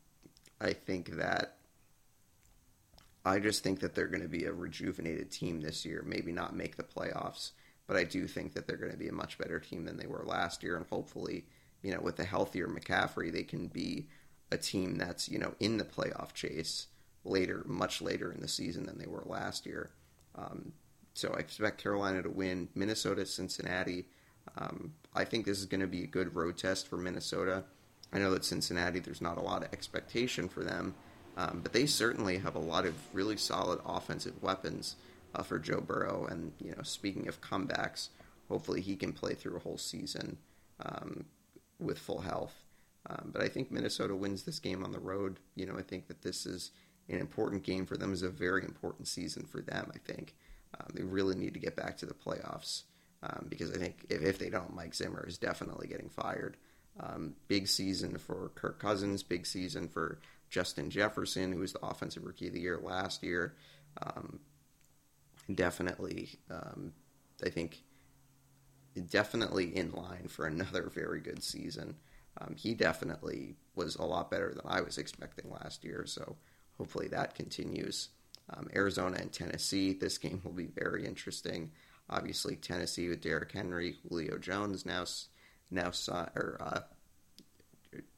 [0.61, 1.56] I think that
[3.27, 6.03] I just think that they're going to be a rejuvenated team this year.
[6.05, 7.51] Maybe not make the playoffs,
[7.87, 10.07] but I do think that they're going to be a much better team than they
[10.07, 10.77] were last year.
[10.77, 11.45] And hopefully,
[11.81, 14.07] you know, with a healthier McCaffrey, they can be
[14.51, 16.87] a team that's you know in the playoff chase
[17.23, 19.91] later, much later in the season than they were last year.
[20.35, 20.73] Um,
[21.13, 22.69] so I expect Carolina to win.
[22.75, 24.05] Minnesota, Cincinnati.
[24.57, 27.63] Um, I think this is going to be a good road test for Minnesota.
[28.13, 30.95] I know that Cincinnati, there's not a lot of expectation for them,
[31.37, 34.95] um, but they certainly have a lot of really solid offensive weapons
[35.35, 36.25] uh, for Joe Burrow.
[36.29, 38.09] And you know, speaking of comebacks,
[38.49, 40.37] hopefully he can play through a whole season
[40.83, 41.25] um,
[41.79, 42.55] with full health.
[43.09, 45.39] Um, but I think Minnesota wins this game on the road.
[45.55, 46.71] You know, I think that this is
[47.07, 48.11] an important game for them.
[48.11, 49.91] Is a very important season for them.
[49.93, 50.35] I think
[50.79, 52.83] um, they really need to get back to the playoffs
[53.21, 56.57] um, because I think if, if, they don't, Mike Zimmer is definitely getting fired.
[56.99, 59.23] Um, big season for Kirk Cousins.
[59.23, 63.55] Big season for Justin Jefferson, who was the offensive rookie of the year last year.
[64.01, 64.39] Um,
[65.53, 66.93] definitely, um,
[67.45, 67.83] I think
[69.09, 71.95] definitely in line for another very good season.
[72.39, 76.35] Um, he definitely was a lot better than I was expecting last year, so
[76.77, 78.09] hopefully that continues.
[78.49, 81.71] Um, Arizona and Tennessee, this game will be very interesting.
[82.09, 85.05] Obviously, Tennessee with Derrick Henry, Julio Jones now
[85.69, 86.79] now saw, or uh,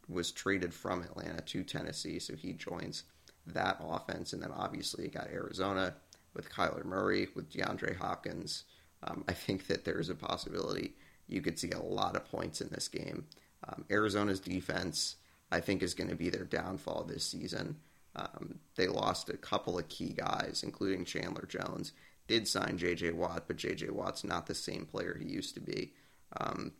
[0.10, 3.04] was traded from Atlanta to Tennessee, so he joins
[3.46, 5.96] that offense, and then obviously you got Arizona
[6.34, 8.64] with Kyler Murray with DeAndre Hopkins.
[9.04, 10.94] Um, I think that there's a possibility
[11.28, 13.26] you could see a lot of points in this game.
[13.68, 15.16] Um, Arizona's defense,
[15.52, 17.78] I think, is going to be their downfall this season.
[18.16, 21.94] Um, they lost a couple of key guys, including Chandler Jones.
[22.28, 23.12] Did sign J.J.
[23.12, 23.90] Watt, but J.J.
[23.90, 25.94] Watt's not the same player he used to be.
[26.38, 26.74] Um,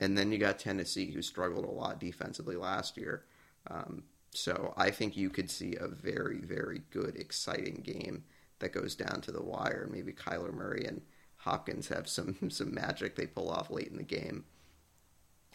[0.00, 3.24] and then you got Tennessee, who struggled a lot defensively last year.
[3.70, 8.24] Um, so I think you could see a very, very good, exciting game
[8.58, 9.88] that goes down to the wire.
[9.90, 11.02] Maybe Kyler Murray and
[11.36, 14.44] Hopkins have some some magic they pull off late in the game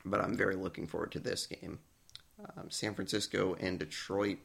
[0.05, 1.79] but I'm very looking forward to this game.
[2.57, 4.37] Um, San Francisco and Detroit.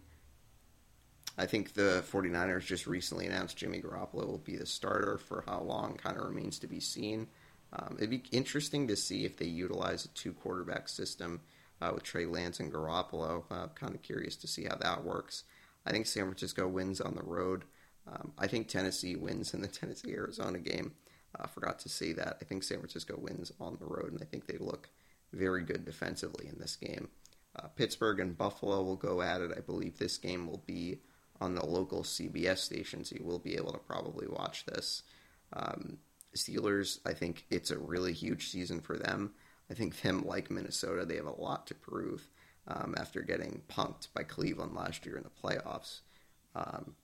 [1.37, 5.61] I think the 49ers just recently announced Jimmy Garoppolo will be the starter for how
[5.61, 7.28] long kind of remains to be seen.
[7.74, 11.40] Um, it'd be interesting to see if they utilize a two quarterback system
[11.80, 13.44] uh, with Trey Lance and Garoppolo.
[13.50, 15.44] Uh, kind of curious to see how that works.
[15.84, 17.64] I think San Francisco wins on the road.
[18.06, 20.92] Um, I think Tennessee wins in the Tennessee Arizona game.
[21.37, 22.38] I uh, forgot to say that.
[22.40, 24.88] I think San Francisco wins on the road, and I think they look
[25.32, 27.08] very good defensively in this game.
[27.56, 29.52] Uh, Pittsburgh and Buffalo will go at it.
[29.56, 31.00] I believe this game will be
[31.40, 35.02] on the local CBS station, so you will be able to probably watch this.
[35.52, 35.98] Um,
[36.37, 39.33] Steelers, I think it's a really huge season for them.
[39.70, 42.29] I think them, like Minnesota, they have a lot to prove
[42.66, 46.01] um, after getting punked by Cleveland last year in the playoffs.
[46.55, 46.94] Um,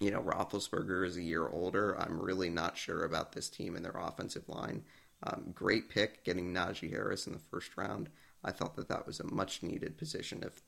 [0.00, 1.98] you know, Roethlisberger is a year older.
[2.00, 4.84] I'm really not sure about this team and their offensive line.
[5.24, 8.08] Um, great pick getting Najee Harris in the first round.
[8.44, 10.62] I thought that that was a much needed position of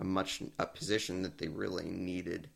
[0.00, 2.50] a much a position that they really needed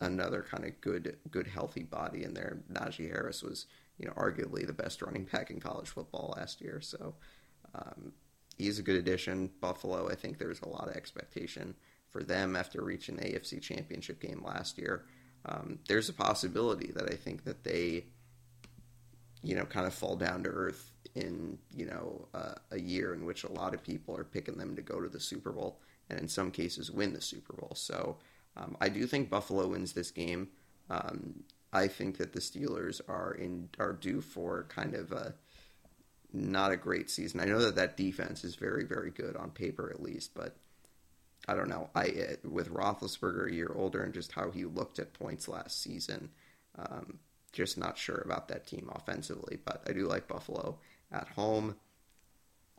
[0.00, 2.58] another kind of good good healthy body in there.
[2.72, 3.66] Najee Harris was
[3.98, 7.14] you know arguably the best running back in college football last year, so
[7.74, 8.12] um,
[8.56, 9.50] he's a good addition.
[9.60, 11.74] Buffalo, I think there's a lot of expectation
[12.08, 15.04] for them after reaching the AFC Championship game last year.
[15.46, 18.04] Um, there's a possibility that I think that they
[19.42, 23.24] you know, kind of fall down to earth in, you know, uh, a year in
[23.24, 26.18] which a lot of people are picking them to go to the Super Bowl and
[26.18, 27.72] in some cases win the Super Bowl.
[27.74, 28.18] So
[28.56, 30.48] um, I do think Buffalo wins this game.
[30.90, 35.34] Um, I think that the Steelers are in are due for kind of a
[36.32, 37.40] not a great season.
[37.40, 40.56] I know that that defense is very very good on paper at least, but
[41.48, 41.88] I don't know.
[41.94, 46.30] I with Roethlisberger a year older and just how he looked at points last season.
[46.78, 47.18] Um,
[47.52, 50.78] just not sure about that team offensively, but I do like Buffalo
[51.10, 51.76] at home.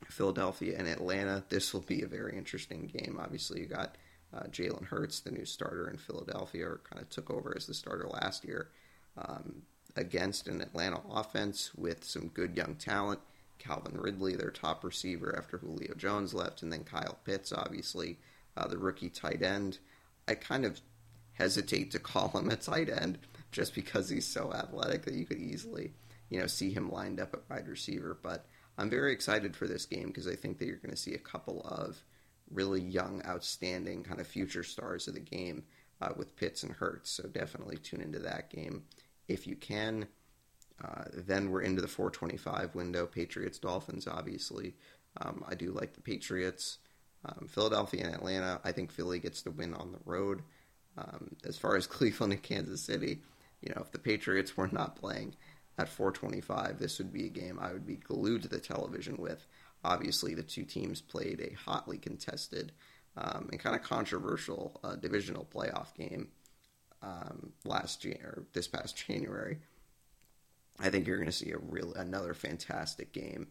[0.09, 1.43] Philadelphia and Atlanta.
[1.49, 3.17] This will be a very interesting game.
[3.21, 3.97] Obviously, you got
[4.33, 7.73] Uh, Jalen Hurts, the new starter in Philadelphia, or kind of took over as the
[7.73, 8.69] starter last year
[9.17, 9.61] um,
[9.95, 13.19] against an Atlanta offense with some good young talent.
[13.59, 18.17] Calvin Ridley, their top receiver after Julio Jones left, and then Kyle Pitts, obviously,
[18.57, 19.79] uh, the rookie tight end.
[20.27, 20.81] I kind of
[21.33, 23.19] hesitate to call him a tight end
[23.51, 25.93] just because he's so athletic that you could easily,
[26.29, 28.17] you know, see him lined up at wide receiver.
[28.21, 28.45] But
[28.77, 31.19] I'm very excited for this game because I think that you're going to see a
[31.19, 32.03] couple of
[32.53, 35.63] really young, outstanding kind of future stars of the game
[36.01, 37.09] uh, with Pitts and Hurts.
[37.09, 38.83] So definitely tune into that game
[39.27, 40.07] if you can.
[40.83, 43.05] Uh, then we're into the 425 window.
[43.05, 44.75] Patriots, Dolphins, obviously.
[45.21, 46.79] Um, I do like the Patriots.
[47.25, 48.59] Um, Philadelphia and Atlanta.
[48.63, 50.41] I think Philly gets the win on the road.
[50.97, 53.21] Um, as far as Cleveland and Kansas City,
[53.61, 55.35] you know, if the Patriots were not playing
[55.77, 59.47] at 425, this would be a game I would be glued to the television with.
[59.83, 62.71] Obviously, the two teams played a hotly contested
[63.17, 66.29] um, and kind of controversial uh, divisional playoff game
[67.01, 69.59] um, last year, this past January.
[70.79, 73.47] I think you're going to see a real another fantastic game.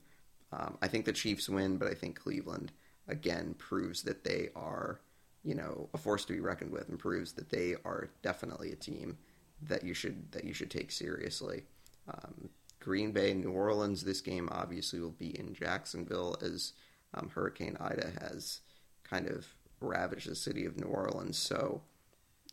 [0.53, 2.73] Um, I think the Chiefs win, but I think Cleveland
[3.09, 5.01] again proves that they are,
[5.45, 8.77] you know, a force to be reckoned with, and proves that they are definitely a
[8.77, 9.19] team
[9.63, 11.65] that you should that you should take seriously.
[12.09, 12.51] Um,
[12.83, 14.03] Green Bay, New Orleans.
[14.03, 16.73] This game obviously will be in Jacksonville as
[17.15, 18.61] um, Hurricane Ida has
[19.05, 19.47] kind of
[19.81, 21.39] ravaged the city of New Orleans.
[21.39, 21.83] So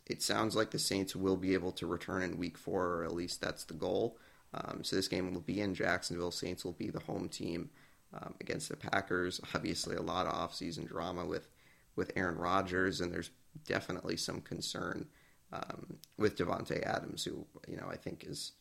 [0.05, 3.13] it sounds like the Saints will be able to return in Week Four, or at
[3.13, 4.17] least that's the goal.
[4.53, 6.31] Um, so this game will be in Jacksonville.
[6.31, 7.69] Saints will be the home team
[8.13, 9.41] um, against the Packers.
[9.55, 11.47] Obviously, a lot of offseason drama with
[11.95, 13.31] with Aaron Rodgers, and there's
[13.65, 15.07] definitely some concern
[15.51, 18.53] um, with Davante Adams, who you know I think is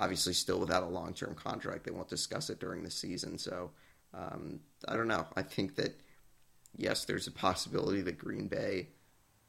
[0.00, 1.84] obviously still without a long term contract.
[1.84, 3.38] They won't discuss it during the season.
[3.38, 3.70] So
[4.14, 5.26] um, I don't know.
[5.36, 6.00] I think that,
[6.76, 8.88] yes, there's a possibility that Green Bay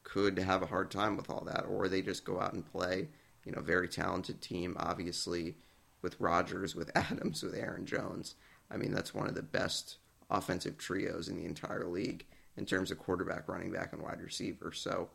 [0.02, 3.08] could have a hard time with all that, or they just go out and play,
[3.44, 5.56] you know, very talented team, obviously,
[6.02, 8.34] with Rodgers, with Adams, with Aaron Jones.
[8.70, 9.98] I mean, that's one of the best
[10.30, 12.24] offensive trios in the entire league
[12.56, 14.72] in terms of quarterback, running back, and wide receiver.
[14.72, 15.08] So,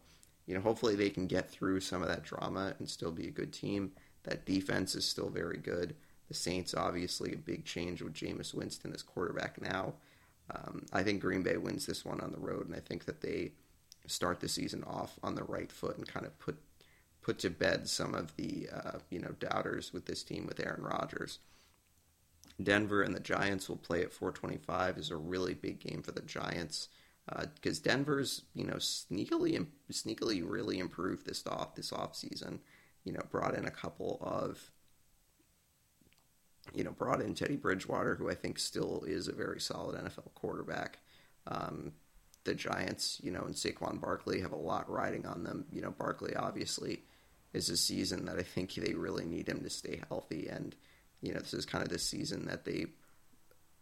[0.46, 3.32] you know, hopefully they can get through some of that drama and still be a
[3.32, 3.92] good team.
[4.26, 5.96] That defense is still very good.
[6.28, 9.94] The Saints, obviously, a big change with Jameis Winston as quarterback now.
[10.54, 13.22] Um, I think Green Bay wins this one on the road, and I think that
[13.22, 13.52] they
[14.08, 16.58] start the season off on the right foot and kind of put
[17.22, 20.84] put to bed some of the uh, you know doubters with this team with Aaron
[20.84, 21.40] Rodgers.
[22.62, 26.22] Denver and the Giants will play at 425 is a really big game for the
[26.22, 26.88] Giants
[27.26, 32.60] because uh, Denver's you know sneakily sneakily really improved this off this off season
[33.06, 34.72] you know, brought in a couple of,
[36.74, 40.34] you know, brought in Teddy Bridgewater, who I think still is a very solid NFL
[40.34, 41.00] quarterback.
[41.48, 41.94] Um,
[42.44, 45.66] the Giants, you know, and Saquon Barkley have a lot riding on them.
[45.72, 47.04] You know, Barkley obviously
[47.54, 50.76] is a season that I think they really need him to stay healthy, and
[51.22, 52.88] you know, this is kind of the season that they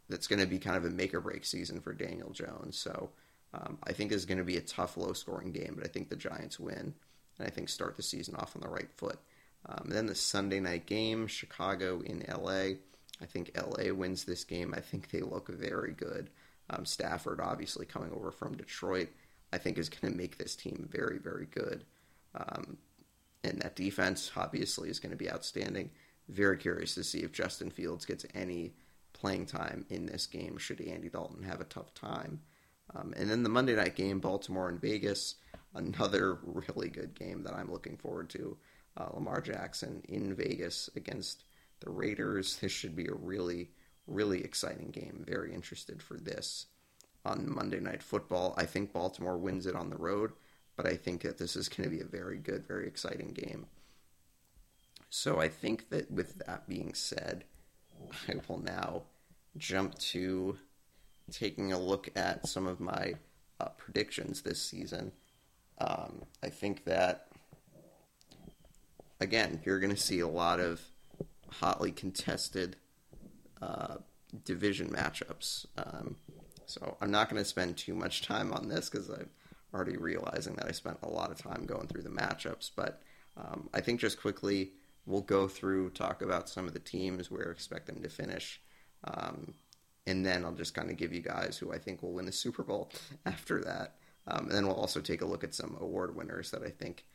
[0.09, 2.77] that's going to be kind of a make or break season for Daniel Jones.
[2.77, 3.09] So
[3.53, 6.09] um, I think it's going to be a tough, low scoring game, but I think
[6.09, 6.93] the Giants win
[7.37, 9.19] and I think start the season off on the right foot.
[9.65, 12.77] Um, then the Sunday night game, Chicago in LA.
[13.21, 14.73] I think LA wins this game.
[14.75, 16.29] I think they look very good.
[16.69, 19.09] Um, Stafford, obviously coming over from Detroit,
[19.51, 21.85] I think is going to make this team very, very good.
[22.35, 22.77] Um,
[23.43, 25.91] and that defense, obviously, is going to be outstanding.
[26.29, 28.73] Very curious to see if Justin Fields gets any
[29.13, 32.41] playing time in this game, should Andy Dalton have a tough time.
[32.95, 35.35] Um, and then the Monday night game, Baltimore and Vegas
[35.75, 38.57] another really good game that I'm looking forward to.
[38.95, 41.45] Uh, Lamar Jackson in Vegas against
[41.79, 42.57] the Raiders.
[42.57, 43.71] This should be a really,
[44.07, 45.23] really exciting game.
[45.27, 46.67] Very interested for this
[47.25, 48.53] on Monday Night Football.
[48.57, 50.33] I think Baltimore wins it on the road,
[50.75, 53.65] but I think that this is going to be a very good, very exciting game.
[55.09, 57.45] So I think that with that being said,
[58.27, 59.03] I will now
[59.57, 60.57] jump to
[61.31, 63.13] taking a look at some of my
[63.59, 65.11] uh, predictions this season.
[65.80, 67.28] Um, I think that
[69.19, 70.82] again, you're going to see a lot of
[71.49, 72.76] hotly contested
[73.61, 73.95] uh,
[74.43, 75.65] division matchups.
[75.78, 76.17] Um,
[76.65, 79.30] so I'm not going to spend too much time on this because I'm
[79.74, 82.71] already realizing that I spent a lot of time going through the matchups.
[82.76, 83.01] But
[83.38, 84.74] um, I think just quickly
[85.05, 88.61] we'll go through talk about some of the teams where I expect them to finish.
[89.03, 89.53] Um,
[90.05, 92.32] and then I'll just kind of give you guys who I think will win the
[92.32, 92.91] Super Bowl
[93.26, 93.95] after that.
[94.28, 97.05] Um, and then we'll also take a look at some award winners that I think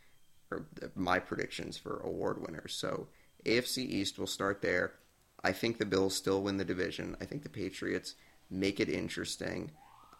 [0.51, 2.75] are my predictions for award winners.
[2.75, 3.09] So
[3.45, 4.95] AFC East will start there.
[5.43, 7.17] I think the Bills still win the division.
[7.21, 8.15] I think the Patriots
[8.51, 9.71] make it interesting.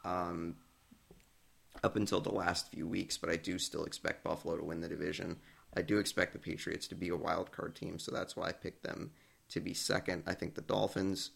[0.05, 0.57] Um,
[1.83, 4.89] up until the last few weeks, but I do still expect Buffalo to win the
[4.89, 5.37] division.
[5.77, 8.53] I do expect the Patriots to be a wild card team, so that's why I
[8.53, 9.11] picked them
[9.51, 10.25] to be second.
[10.27, 11.31] I think the Dolphins,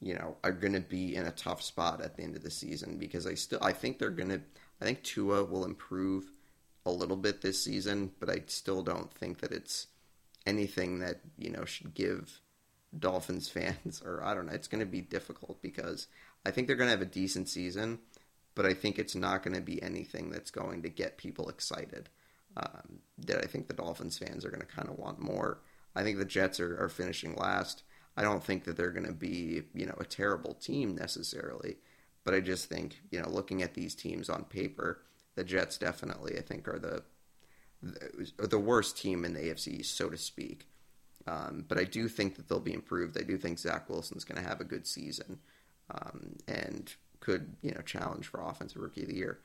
[0.00, 2.50] you know, are going to be in a tough spot at the end of the
[2.50, 4.40] season because I still I think they're going to
[4.80, 6.30] I think Tua will improve
[6.86, 9.88] a little bit this season, but I still don't think that it's
[10.46, 12.40] anything that, you know, should give
[12.96, 16.06] Dolphins fans or I don't know, it's going to be difficult because
[16.46, 17.98] I think they're going to have a decent season,
[18.54, 22.08] but I think it's not going to be anything that's going to get people excited.
[22.56, 25.60] Um, that I think the Dolphins fans are going to kind of want more.
[25.94, 27.82] I think the Jets are, are finishing last.
[28.18, 31.76] I don't think that they're going to be, you know, a terrible team necessarily,
[32.24, 35.02] but I just think, you know, looking at these teams on paper,
[35.36, 37.04] the Jets definitely, I think, are the
[37.80, 40.66] the, worst team in the AFC, so to speak.
[41.28, 43.16] Um, but I do think that they'll be improved.
[43.16, 45.38] I do think Zach Wilson's going to have a good season
[45.88, 49.38] um, and could, you know, challenge for Offensive Rookie of the Year.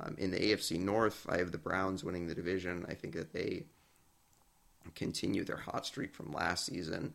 [0.00, 2.84] Um, in the AFC North, I have the Browns winning the division.
[2.88, 3.66] I think that they
[4.96, 7.14] continue their hot streak from last season.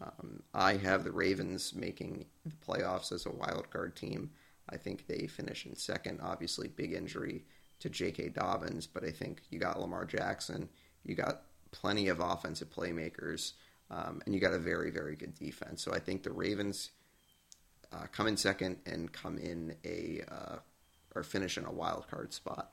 [0.00, 4.30] Um, I have the Ravens making the playoffs as a wild card team.
[4.68, 6.20] I think they finish in second.
[6.22, 7.44] Obviously, big injury
[7.80, 8.30] to J.K.
[8.30, 10.68] Dobbins, but I think you got Lamar Jackson.
[11.04, 13.52] You got plenty of offensive playmakers,
[13.90, 15.82] um, and you got a very, very good defense.
[15.82, 16.90] So I think the Ravens
[17.92, 20.56] uh, come in second and come in a uh,
[21.14, 22.72] or finish in a wild card spot.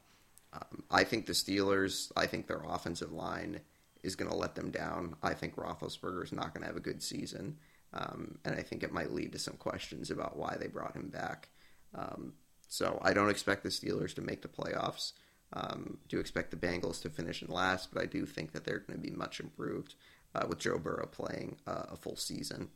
[0.54, 2.12] Um, I think the Steelers.
[2.16, 3.62] I think their offensive line
[4.04, 5.16] is going to let them down.
[5.22, 7.58] I think Roethlisberger is not going to have a good season,
[7.94, 11.10] um, and I think it might lead to some questions about why they brought him
[11.10, 11.50] back.
[11.96, 12.34] Um,
[12.68, 15.14] so I don't expect the Steelers to make the playoffs.
[15.52, 18.80] Um, do expect the Bengals to finish in last, but I do think that they're
[18.80, 19.96] going to be much improved
[20.36, 22.70] uh, with Joe Burrow playing uh, a full season.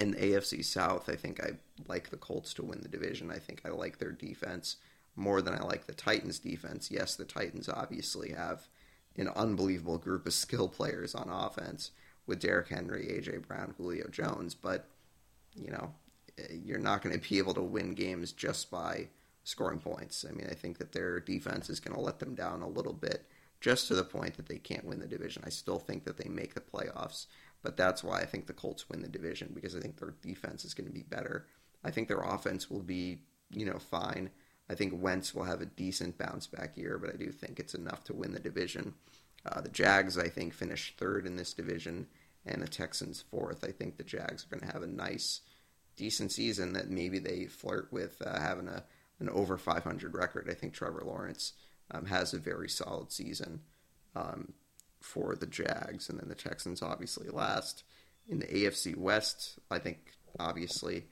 [0.00, 1.52] In the AFC South, I think I
[1.86, 3.30] like the Colts to win the division.
[3.30, 4.76] I think I like their defense
[5.16, 6.90] more than I like the Titans' defense.
[6.90, 8.66] Yes, the Titans obviously have
[9.16, 11.90] an unbelievable group of skill players on offense
[12.26, 14.88] with Derrick Henry, AJ Brown, Julio Jones, but
[15.54, 15.92] you know,
[16.50, 19.08] you're not going to be able to win games just by
[19.44, 20.24] scoring points.
[20.28, 22.92] I mean, I think that their defense is going to let them down a little
[22.92, 23.26] bit,
[23.60, 25.42] just to the point that they can't win the division.
[25.46, 27.26] I still think that they make the playoffs,
[27.62, 30.64] but that's why I think the Colts win the division because I think their defense
[30.64, 31.46] is going to be better.
[31.84, 34.30] I think their offense will be, you know, fine.
[34.68, 37.74] I think Wentz will have a decent bounce back year, but I do think it's
[37.74, 38.94] enough to win the division.
[39.44, 42.06] Uh, the Jags, I think, finish third in this division,
[42.46, 43.62] and the Texans fourth.
[43.62, 45.42] I think the Jags are going to have a nice,
[45.96, 48.84] decent season that maybe they flirt with uh, having a
[49.20, 50.48] an over 500 record.
[50.50, 51.52] I think Trevor Lawrence
[51.90, 53.60] um, has a very solid season
[54.16, 54.52] um,
[55.00, 57.84] for the Jags, and then the Texans obviously last
[58.28, 59.58] in the AFC West.
[59.70, 59.98] I think
[60.38, 61.06] obviously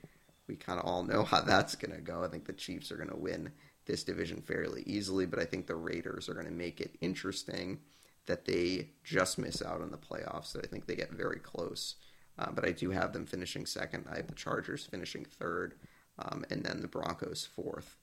[0.49, 2.24] we kind of all know how that's going to go.
[2.24, 3.53] I think the Chiefs are going to win
[3.86, 7.80] this division fairly easily, but I think the Raiders are going to make it interesting
[8.26, 10.53] that they just miss out on the playoffs.
[10.53, 11.97] That I think they get very close.
[12.38, 14.07] Uh, but I do have them finishing second.
[14.11, 15.74] I have the Chargers finishing third
[16.18, 17.97] um, and then the Broncos fourth.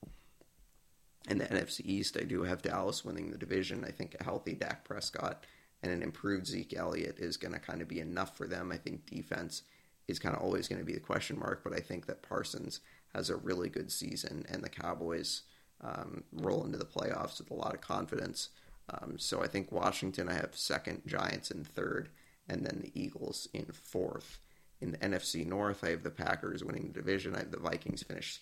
[1.28, 3.84] In the NFC East, I do have Dallas winning the division.
[3.84, 5.44] I think a healthy Dak Prescott
[5.82, 8.72] and an improved Zeke Elliott is going to kind of be enough for them.
[8.72, 9.62] I think defense
[10.08, 12.80] is kind of always going to be the question mark, but I think that Parsons
[13.14, 15.42] has a really good season, and the Cowboys
[15.80, 18.50] um, roll into the playoffs with a lot of confidence.
[18.88, 22.08] Um, so I think Washington, I have second, Giants in third,
[22.48, 24.40] and then the Eagles in fourth.
[24.80, 27.34] In the NFC North, I have the Packers winning the division.
[27.34, 28.40] I have the Vikings finish,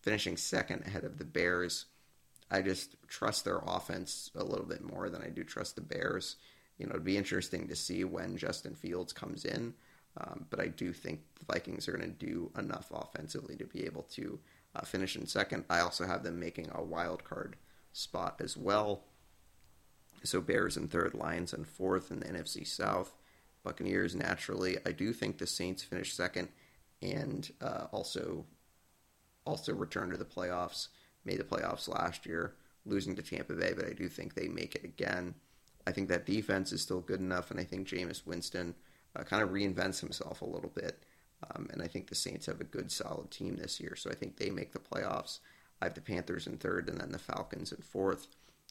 [0.00, 1.86] finishing second ahead of the Bears.
[2.50, 6.36] I just trust their offense a little bit more than I do trust the Bears.
[6.78, 9.74] You know, it'd be interesting to see when Justin Fields comes in,
[10.16, 13.84] um, but I do think the Vikings are going to do enough offensively to be
[13.84, 14.38] able to
[14.74, 15.64] uh, finish in second.
[15.70, 17.56] I also have them making a wild card
[17.92, 19.04] spot as well.
[20.22, 23.14] So Bears in third, Lions in fourth in the NFC South.
[23.62, 24.78] Buccaneers naturally.
[24.86, 26.48] I do think the Saints finish second
[27.02, 28.46] and uh, also
[29.46, 30.88] also return to the playoffs.
[31.24, 32.54] Made the playoffs last year,
[32.86, 35.34] losing to Tampa Bay, but I do think they make it again.
[35.86, 38.74] I think that defense is still good enough, and I think Jameis Winston
[39.16, 41.02] uh, kind of reinvents himself a little bit.
[41.54, 44.14] Um, and I think the Saints have a good, solid team this year, so I
[44.14, 45.38] think they make the playoffs.
[45.80, 48.26] I have the Panthers in third, and then the Falcons in fourth.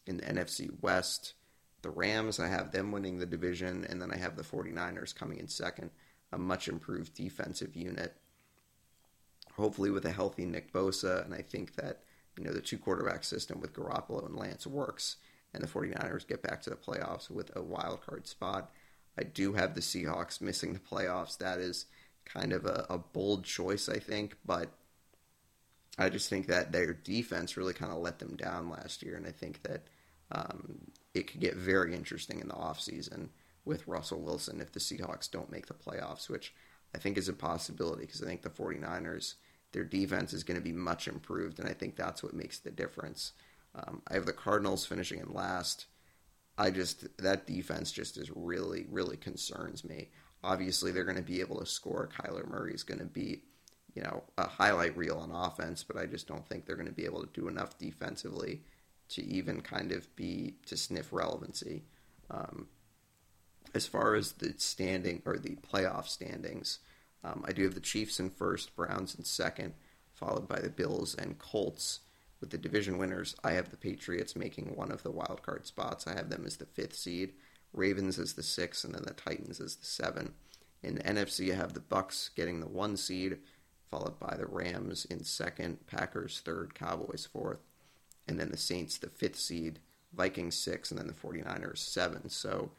[0.06, 1.34] In the NFC West,
[1.82, 5.40] the Rams, I have them winning the division, and then I have the 49ers coming
[5.40, 5.92] in second,
[6.32, 8.16] a much improved defensive unit.
[9.54, 12.04] Hopefully, with a healthy Nick Bosa, and I think that
[12.38, 15.18] you know the two quarterback system with Garoppolo and Lance works,
[15.54, 18.72] and the 49ers get back to the playoffs with a wild card spot.
[19.20, 21.38] I do have the Seahawks missing the playoffs.
[21.40, 21.86] That is
[22.24, 24.70] kind of a, a bold choice, I think, but
[25.98, 29.28] I just think that their defense really kind of let them down last year, and
[29.28, 29.88] I think that
[30.32, 33.30] um, it could get very interesting in the offseason
[33.66, 36.54] with Russell Wilson if the Seahawks don't make the playoffs, which
[36.96, 39.34] I think is a possibility because I think the 49ers,
[39.74, 42.72] their defense is going to be much improved, and I think that's what makes the
[42.72, 43.34] difference.
[43.76, 45.88] Um, I have the Cardinals finishing in last.
[46.60, 50.10] I just, that defense just is really, really concerns me.
[50.44, 52.10] Obviously, they're going to be able to score.
[52.14, 53.44] Kyler Murray is going to be,
[53.96, 56.94] you know, a highlight reel on offense, but I just don't think they're going to
[56.94, 58.62] be able to do enough defensively
[59.10, 61.86] to even kind of be to sniff relevancy.
[62.30, 62.68] Um,
[63.74, 66.80] as far as the standing or the playoff standings,
[67.24, 69.74] um, I do have the Chiefs in first, Browns in second,
[70.14, 72.02] followed by the Bills and Colts.
[72.40, 76.08] With the division winners, I have the Patriots making one of the wild card spots.
[76.08, 77.34] I have them as the fifth seed,
[77.74, 80.34] Ravens as the sixth, and then the Titans as the seven.
[80.82, 83.40] In the NFC, I have the Bucks getting the one seed,
[83.92, 87.60] followed by the Rams in second, Packers third, Cowboys fourth,
[88.28, 89.80] and then the Saints the fifth seed,
[90.14, 92.30] Vikings six, and then the 49ers seven.
[92.30, 92.72] So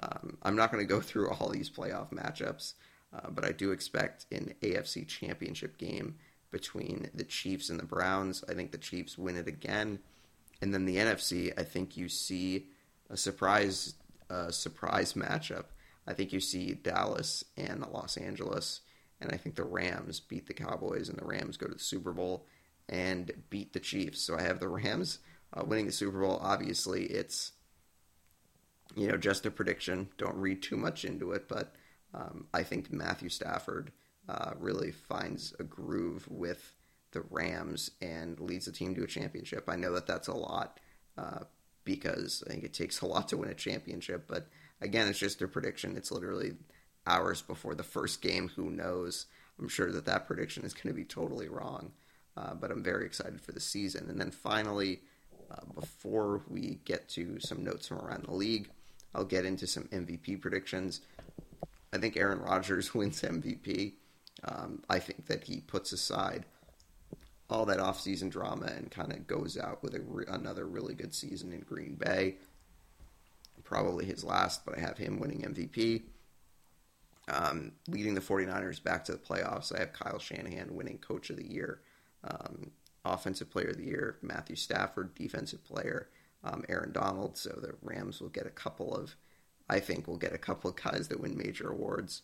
[0.00, 2.74] um, I'm not going to go through all these playoff matchups,
[3.14, 6.16] uh, but I do expect an AFC championship game
[6.50, 8.44] between the Chiefs and the Browns.
[8.48, 9.98] I think the Chiefs win it again.
[10.62, 12.66] And then the NFC, I think you see
[13.10, 13.94] a surprise
[14.30, 15.66] uh, surprise matchup.
[16.06, 18.80] I think you see Dallas and the Los Angeles,
[19.20, 22.12] and I think the Rams beat the Cowboys, and the Rams go to the Super
[22.12, 22.46] Bowl
[22.88, 24.20] and beat the Chiefs.
[24.20, 25.18] So I have the Rams
[25.52, 26.40] uh, winning the Super Bowl.
[26.42, 27.52] Obviously, it's
[28.94, 30.08] you know just a prediction.
[30.18, 31.74] Don't read too much into it, but
[32.14, 33.92] um, I think Matthew Stafford
[34.28, 36.74] uh, really finds a groove with
[37.12, 39.68] the Rams and leads the team to a championship.
[39.68, 40.80] I know that that's a lot
[41.16, 41.40] uh,
[41.84, 44.48] because I think it takes a lot to win a championship, but
[44.80, 45.96] again, it's just a prediction.
[45.96, 46.54] It's literally
[47.06, 48.50] hours before the first game.
[48.56, 49.26] Who knows?
[49.58, 51.92] I'm sure that that prediction is going to be totally wrong,
[52.36, 54.10] uh, but I'm very excited for the season.
[54.10, 55.00] And then finally,
[55.50, 58.68] uh, before we get to some notes from around the league,
[59.14, 61.00] I'll get into some MVP predictions.
[61.92, 63.94] I think Aaron Rodgers wins MVP.
[64.44, 66.44] Um, I think that he puts aside
[67.48, 71.52] all that offseason drama and kind of goes out with re- another really good season
[71.52, 72.36] in Green Bay.
[73.64, 76.02] Probably his last, but I have him winning MVP.
[77.28, 81.36] Um, leading the 49ers back to the playoffs, I have Kyle Shanahan winning Coach of
[81.36, 81.80] the Year,
[82.22, 82.70] um,
[83.04, 86.08] Offensive Player of the Year, Matthew Stafford, Defensive Player,
[86.44, 87.36] um, Aaron Donald.
[87.36, 89.16] So the Rams will get a couple of,
[89.68, 92.22] I think, will get a couple of guys that win major awards.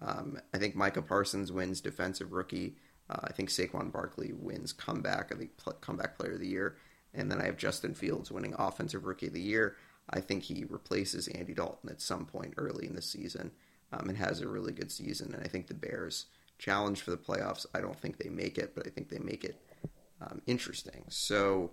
[0.00, 2.76] Um, I think Micah Parsons wins Defensive Rookie.
[3.08, 6.76] Uh, I think Saquon Barkley wins Comeback, I think Comeback Player of the Year.
[7.12, 9.76] And then I have Justin Fields winning Offensive Rookie of the Year.
[10.10, 13.52] I think he replaces Andy Dalton at some point early in the season
[13.92, 15.32] um, and has a really good season.
[15.34, 16.26] And I think the Bears
[16.58, 17.66] challenge for the playoffs.
[17.74, 19.60] I don't think they make it, but I think they make it
[20.20, 21.04] um, interesting.
[21.08, 21.70] So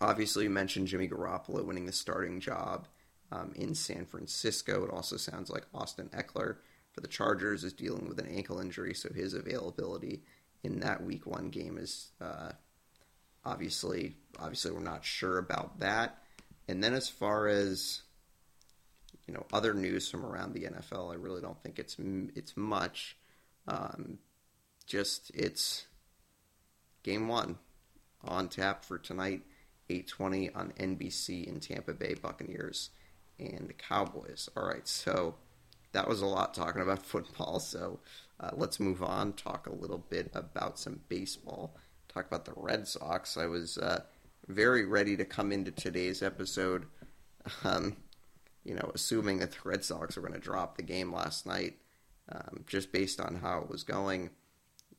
[0.00, 2.86] obviously, you mentioned Jimmy Garoppolo winning the starting job
[3.32, 4.84] um, in San Francisco.
[4.84, 6.56] It also sounds like Austin Ekeler
[6.92, 10.22] for the Chargers is dealing with an ankle injury, so his availability
[10.62, 12.52] in that Week One game is uh,
[13.44, 16.18] obviously obviously we're not sure about that.
[16.68, 18.02] And then as far as
[19.26, 21.96] you know other news from around the NFL, I really don't think it's
[22.34, 23.16] it's much.
[23.66, 24.18] Um,
[24.86, 25.86] just it's
[27.02, 27.56] game one
[28.22, 29.42] on tap for tonight,
[29.88, 32.90] eight twenty on NBC in Tampa Bay Buccaneers
[33.50, 34.48] and the Cowboys.
[34.56, 35.34] All right, so
[35.92, 37.60] that was a lot talking about football.
[37.60, 38.00] So
[38.40, 39.32] uh, let's move on.
[39.34, 41.76] Talk a little bit about some baseball.
[42.08, 43.36] Talk about the Red Sox.
[43.36, 44.02] I was uh,
[44.48, 46.86] very ready to come into today's episode,
[47.64, 47.96] um,
[48.64, 51.78] you know, assuming that the Red Sox were going to drop the game last night,
[52.30, 54.30] um, just based on how it was going.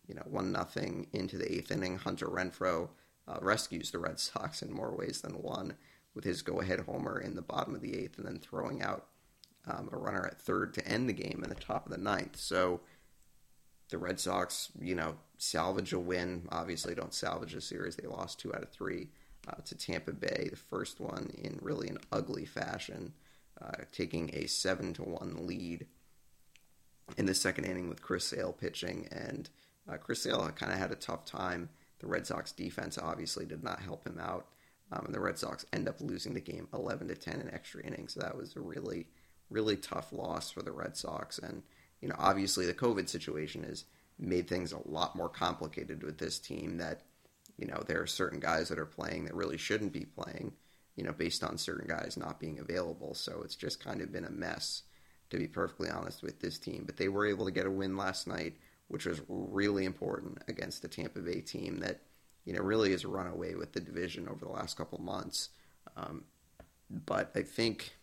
[0.08, 1.98] You know, one nothing into the eighth inning.
[1.98, 2.90] Hunter Renfroe
[3.28, 5.76] uh, rescues the Red Sox in more ways than one
[6.16, 9.08] with his go-ahead homer in the bottom of the eighth, and then throwing out
[9.68, 12.36] um, a runner at third to end the game in the top of the ninth.
[12.36, 12.82] So
[13.90, 16.48] the Red Sox, you know, salvage a win.
[16.52, 17.96] Obviously, don't salvage a series.
[17.96, 19.10] They lost two out of three
[19.48, 20.48] uh, to Tampa Bay.
[20.50, 23.14] The first one in really an ugly fashion,
[23.62, 25.88] uh, taking a seven to one lead
[27.18, 29.50] in the second inning with Chris Sale pitching, and
[29.90, 31.70] uh, Chris Sale kind of had a tough time.
[32.00, 34.48] The Red Sox defense obviously did not help him out.
[34.94, 37.84] Um, and the Red Sox end up losing the game 11 to 10 in extra
[37.84, 38.14] innings.
[38.14, 39.08] So that was a really,
[39.50, 41.40] really tough loss for the Red Sox.
[41.40, 41.64] And,
[42.02, 43.86] you know, obviously the COVID situation has
[44.20, 47.02] made things a lot more complicated with this team that,
[47.58, 50.54] you know, there are certain guys that are playing that really shouldn't be playing,
[50.96, 53.16] you know, based on certain guys not being available.
[53.16, 54.84] So it's just kind of been a mess,
[55.32, 56.84] to be perfectly honest, with this team.
[56.86, 58.54] But they were able to get a win last night
[58.88, 62.02] which was really important against the Tampa Bay team that
[62.46, 65.50] you know really has run away with the division over the last couple months.
[65.96, 66.24] Um,
[66.90, 67.96] but I think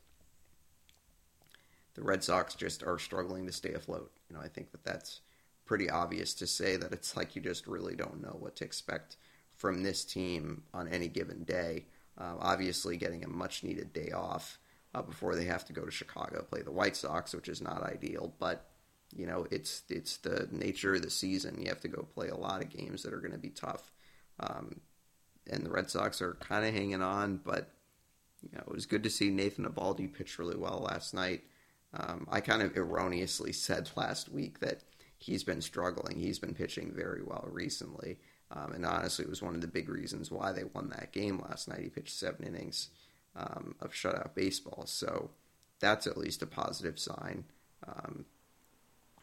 [1.95, 4.11] the Red Sox just are struggling to stay afloat.
[4.29, 5.21] You know, I think that that's
[5.67, 9.17] pretty obvious to say that it's like you just really don't know what to expect
[9.55, 11.85] from this team on any given day.
[12.19, 14.59] Uh, obviously, getting a much needed day off
[14.95, 17.83] uh, before they have to go to Chicago play the White Sox, which is not
[17.83, 18.67] ideal, but
[19.15, 21.61] you know it's it's the nature of the season.
[21.61, 23.93] You have to go play a lot of games that are going to be tough,
[24.41, 24.81] um,
[25.51, 27.41] and the Red Sox are kind of hanging on.
[27.45, 27.71] But
[28.43, 31.43] you know it was good to see Nathan Eovaldi pitch really well last night.
[31.93, 34.83] Um, I kind of erroneously said last week that
[35.19, 36.19] he's been struggling.
[36.19, 38.19] He's been pitching very well recently.
[38.53, 41.41] Um, and honestly, it was one of the big reasons why they won that game
[41.49, 41.81] last night.
[41.83, 42.89] He pitched seven innings
[43.37, 44.85] um, of shutout baseball.
[44.87, 45.31] So
[45.79, 47.45] that's at least a positive sign.
[47.87, 48.25] Um,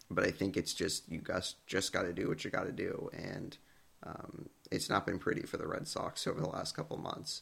[0.10, 2.72] but I think it's just, you guys just got to do what you got to
[2.72, 3.10] do.
[3.14, 3.58] And
[4.04, 7.42] um, it's not been pretty for the Red Sox over the last couple months.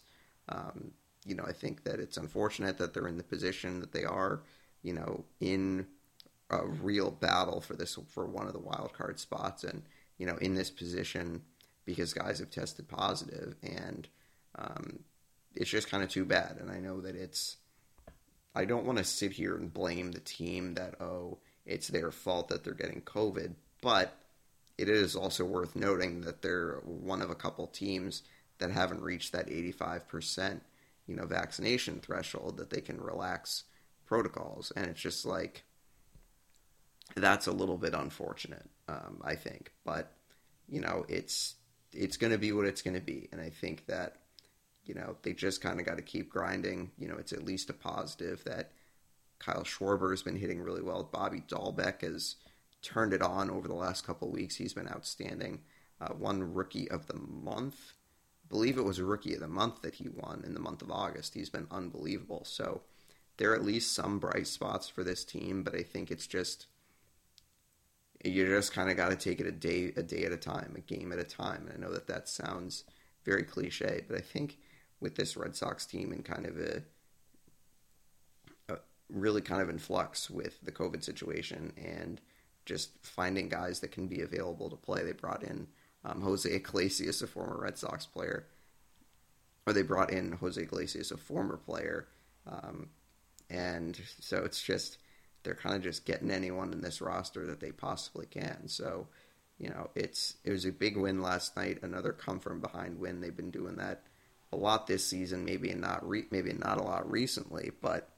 [0.49, 0.91] Um,
[1.25, 4.41] you know, I think that it's unfortunate that they're in the position that they are
[4.85, 5.87] you know, in
[6.51, 9.81] a real battle for this for one of the wild card spots, and
[10.19, 11.41] you know, in this position
[11.85, 14.07] because guys have tested positive, and
[14.57, 14.99] um,
[15.55, 16.57] it's just kind of too bad.
[16.61, 17.57] And I know that it's.
[18.53, 22.49] I don't want to sit here and blame the team that oh it's their fault
[22.49, 24.15] that they're getting COVID, but
[24.77, 28.23] it is also worth noting that they're one of a couple teams
[28.57, 30.61] that haven't reached that 85%
[31.07, 33.63] you know vaccination threshold that they can relax
[34.05, 35.63] protocols, and it's just like
[37.15, 39.71] that's a little bit unfortunate, um, I think.
[39.83, 40.11] But
[40.67, 41.55] you know, it's
[41.91, 44.17] it's going to be what it's going to be, and I think that
[44.85, 46.91] you know they just kind of got to keep grinding.
[46.97, 48.71] You know, it's at least a positive that
[49.39, 51.03] Kyle Schwarber has been hitting really well.
[51.11, 52.35] Bobby Dalbec has
[52.85, 54.55] turned it on over the last couple weeks.
[54.55, 55.61] He's been outstanding.
[55.99, 57.93] Uh, one rookie of the month.
[58.45, 60.91] I believe it was rookie of the month that he won in the month of
[60.91, 61.33] August.
[61.33, 62.43] He's been unbelievable.
[62.45, 62.81] So
[63.37, 66.67] there are at least some bright spots for this team, but I think it's just
[68.23, 70.73] you just kind of got to take it a day a day at a time,
[70.75, 71.67] a game at a time.
[71.67, 72.83] And I know that that sounds
[73.23, 74.57] very cliche, but I think
[74.99, 76.83] with this Red Sox team and kind of a,
[78.69, 78.77] a
[79.09, 82.21] really kind of in flux with the COVID situation and
[82.65, 85.03] just finding guys that can be available to play.
[85.03, 85.67] They brought in
[86.03, 88.45] um, Jose Iglesias, a former Red Sox player,
[89.65, 92.07] or they brought in Jose Iglesias, a former player.
[92.47, 92.89] Um,
[93.49, 94.97] and so it's just
[95.43, 98.67] they're kind of just getting anyone in this roster that they possibly can.
[98.67, 99.07] So,
[99.59, 103.21] you know, it's it was a big win last night, another come from behind win.
[103.21, 104.03] They've been doing that
[104.51, 108.09] a lot this season, maybe not re- maybe not a lot recently, but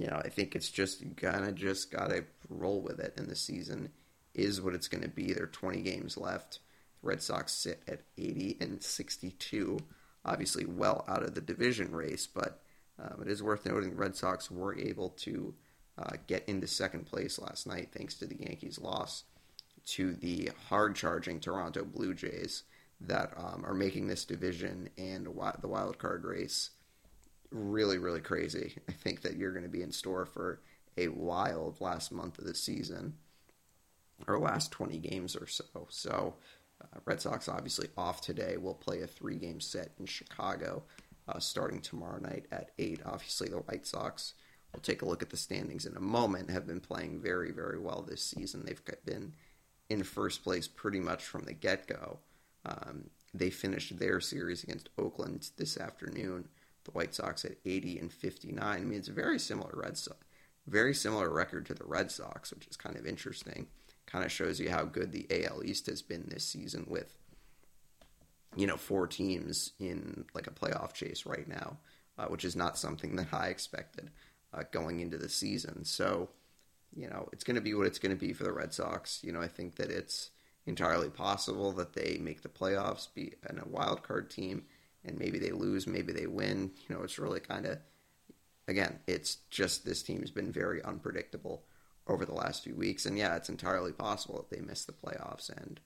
[0.00, 3.12] you know, I think it's just kind of just got to roll with it.
[3.18, 3.90] And the season
[4.34, 5.34] is what it's going to be.
[5.34, 6.60] There are 20 games left.
[7.02, 9.78] Red Sox sit at 80 and 62,
[10.24, 12.62] obviously well out of the division race, but
[12.98, 15.54] um, it is worth noting Red Sox were able to
[15.98, 19.24] uh, get into second place last night thanks to the Yankees' loss
[19.86, 22.62] to the hard charging Toronto Blue Jays
[23.02, 26.70] that um, are making this division and the wild card race
[27.50, 28.76] really, really crazy.
[28.88, 30.60] I think that you're going to be in store for
[30.96, 33.14] a wild last month of the season
[34.26, 35.86] or last 20 games or so.
[35.88, 36.34] So,
[36.82, 38.56] uh, Red Sox obviously off today.
[38.56, 40.82] We'll play a three game set in Chicago
[41.28, 43.00] uh, starting tomorrow night at 8.
[43.04, 44.34] Obviously, the White Sox,
[44.72, 47.78] we'll take a look at the standings in a moment, have been playing very, very
[47.78, 48.64] well this season.
[48.64, 49.32] They've been
[49.88, 52.18] in first place pretty much from the get go.
[52.64, 56.48] Um, they finished their series against Oakland this afternoon.
[56.92, 58.62] The White Sox at 80 and 59.
[58.62, 60.18] I mean, it's a very similar Red Sox,
[60.66, 63.66] very similar record to the Red Sox, which is kind of interesting.
[64.06, 67.16] Kind of shows you how good the AL East has been this season with
[68.56, 71.78] you know, four teams in like a playoff chase right now,
[72.18, 74.10] uh, which is not something that I expected
[74.52, 75.84] uh, going into the season.
[75.84, 76.30] So,
[76.94, 79.20] you know, it's going to be what it's going to be for the Red Sox.
[79.22, 80.30] You know, I think that it's
[80.66, 84.64] entirely possible that they make the playoffs, be in a wild card team,
[85.04, 86.70] and maybe they lose, maybe they win.
[86.88, 87.78] You know, it's really kind of,
[88.68, 91.64] again, it's just this team's been very unpredictable
[92.06, 93.06] over the last few weeks.
[93.06, 95.80] And yeah, it's entirely possible that they miss the playoffs and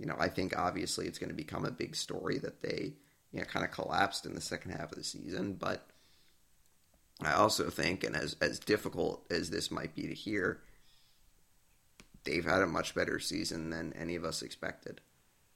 [0.00, 2.94] you know, I think obviously it's going to become a big story that they,
[3.32, 5.52] you know, kind of collapsed in the second half of the season.
[5.52, 5.86] But
[7.22, 10.62] I also think, and as as difficult as this might be to hear,
[12.24, 15.02] they've had a much better season than any of us expected.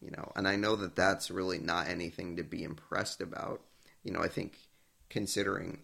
[0.04, 3.62] You know, and I know that that's really not anything to be impressed about.
[4.02, 4.58] You know, I think
[5.08, 5.80] considering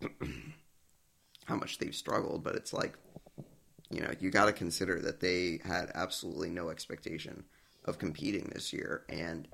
[1.44, 2.96] how much they've struggled, but it's like
[3.90, 7.44] you know, you got to consider that they had absolutely no expectation
[7.84, 9.48] of competing this year, and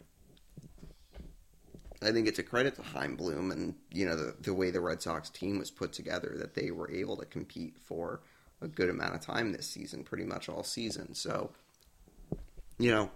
[2.02, 4.80] I think it's a credit to Chaim Bloom and you know the, the way the
[4.80, 8.20] Red Sox team was put together that they were able to compete for
[8.60, 11.14] a good amount of time this season, pretty much all season.
[11.14, 11.50] So,
[12.78, 13.10] you know,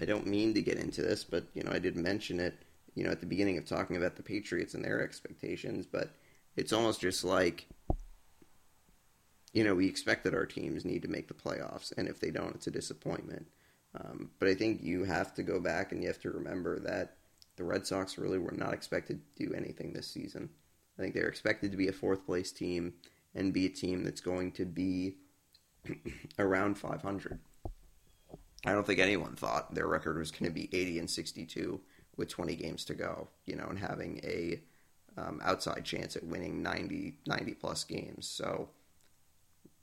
[0.00, 2.62] I don't mean to get into this, but you know, I did mention it,
[2.94, 6.10] you know, at the beginning of talking about the Patriots and their expectations, but
[6.56, 7.66] it's almost just like
[9.52, 12.30] you know, we expect that our teams need to make the playoffs, and if they
[12.30, 13.46] don't, it's a disappointment.
[13.98, 17.16] Um, but I think you have to go back and you have to remember that
[17.56, 20.50] the Red Sox really were not expected to do anything this season.
[20.98, 22.94] I think they're expected to be a fourth place team
[23.34, 25.16] and be a team that's going to be
[26.38, 27.38] around 500.
[28.66, 31.80] I don't think anyone thought their record was going to be 80 and 62
[32.16, 34.60] with 20 games to go, you know, and having a
[35.16, 38.26] um, outside chance at winning 90, 90 plus games.
[38.26, 38.68] So,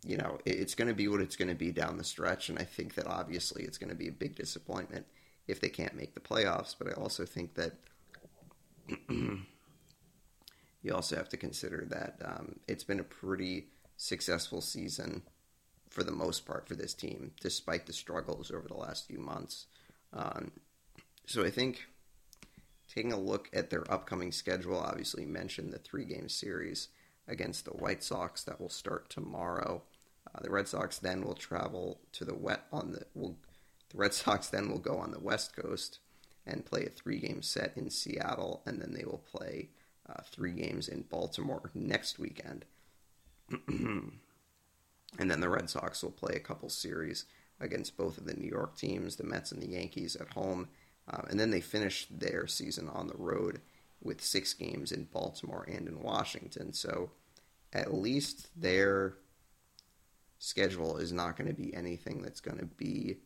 [0.05, 2.49] you know, it's going to be what it's going to be down the stretch.
[2.49, 5.05] And I think that obviously it's going to be a big disappointment
[5.47, 6.75] if they can't make the playoffs.
[6.77, 7.73] But I also think that
[9.09, 9.45] you
[10.93, 13.67] also have to consider that um, it's been a pretty
[13.97, 15.23] successful season
[15.89, 19.67] for the most part for this team, despite the struggles over the last few months.
[20.13, 20.51] Um,
[21.25, 21.87] so I think
[22.93, 26.89] taking a look at their upcoming schedule, obviously mentioned the three game series
[27.27, 29.83] against the White Sox that will start tomorrow.
[30.33, 33.37] Uh, the Red Sox then will travel to the wet on the will,
[33.89, 35.99] the Red Sox then will go on the West Coast
[36.45, 39.69] and play a three game set in Seattle, and then they will play
[40.07, 42.65] uh, three games in Baltimore next weekend.
[45.17, 47.25] and then the Red Sox will play a couple series
[47.59, 50.67] against both of the New York teams, the Mets and the Yankees at home.
[51.09, 53.61] Uh, and then they finish their season on the road
[54.01, 56.73] with six games in Baltimore and in Washington.
[56.73, 57.11] So
[57.73, 59.17] at least they're
[60.37, 63.17] schedule is not going to be anything that's going to be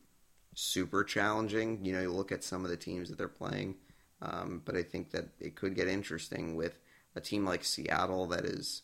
[0.55, 1.83] super challenging.
[1.83, 3.75] You know, you look at some of the teams that they're playing,
[4.21, 6.77] um, but I think that it could get interesting with
[7.15, 8.83] a team like Seattle that is,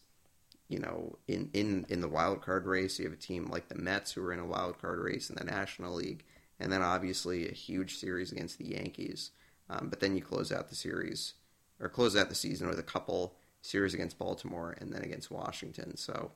[0.67, 2.97] you know, in, in, in the wild card race.
[2.97, 5.35] You have a team like the Mets who are in a wild card race in
[5.35, 6.23] the National League,
[6.59, 9.31] and then obviously a huge series against the Yankees.
[9.69, 11.33] Um, but then you close out the series
[11.79, 15.97] or close out the season with a couple series against Baltimore and then against Washington.
[15.97, 16.31] So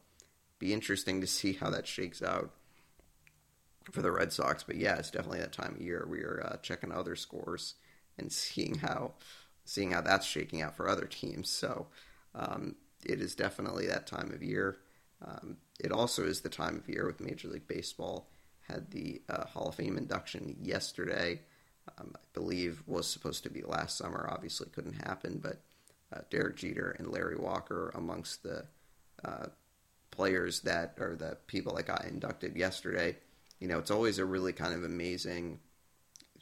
[0.57, 2.51] be interesting to see how that shakes out
[3.91, 4.63] for the Red Sox.
[4.63, 7.75] But yeah, it's definitely that time of year we are uh, checking other scores
[8.17, 9.13] and seeing how
[9.65, 11.47] seeing how that's shaking out for other teams.
[11.49, 11.87] So
[12.33, 12.75] um,
[13.05, 14.77] it is definitely that time of year.
[15.25, 18.29] Um, it also is the time of year with Major League Baseball
[18.69, 21.41] had the uh, Hall of Fame induction yesterday.
[21.97, 24.29] Um, I believe was supposed to be last summer.
[24.31, 25.39] Obviously, couldn't happen.
[25.41, 25.61] But
[26.13, 28.65] uh, Derek Jeter and Larry Walker amongst the
[29.25, 29.47] uh,
[30.11, 33.17] players that are the people that got inducted yesterday.
[33.59, 35.59] You know, it's always a really kind of amazing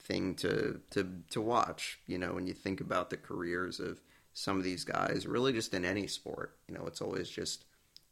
[0.01, 1.99] thing to to to watch.
[2.07, 4.01] You know, when you think about the careers of
[4.37, 6.57] some of these guys, really just in any sport.
[6.67, 7.65] You know, it's always just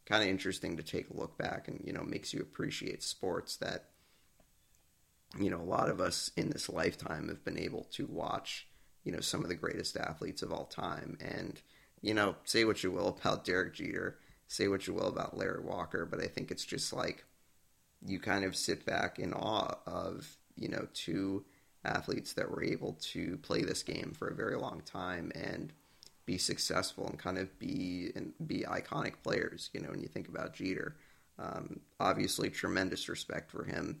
[0.06, 3.56] kind of interesting to take a look back and you know makes you appreciate sports
[3.56, 3.86] that
[5.38, 8.68] you know a lot of us in this lifetime have been able to watch
[9.02, 11.60] you know some of the greatest athletes of all time and
[12.02, 14.18] you know say what you will about Derek Jeter
[14.48, 17.24] say what you will about Larry Walker, but I think it's just like
[18.04, 21.44] you kind of sit back in awe of, you know, two
[21.84, 25.72] athletes that were able to play this game for a very long time and
[26.26, 29.70] be successful and kind of be and be iconic players.
[29.72, 30.96] You know, when you think about Jeter,
[31.38, 34.00] um, obviously tremendous respect for him.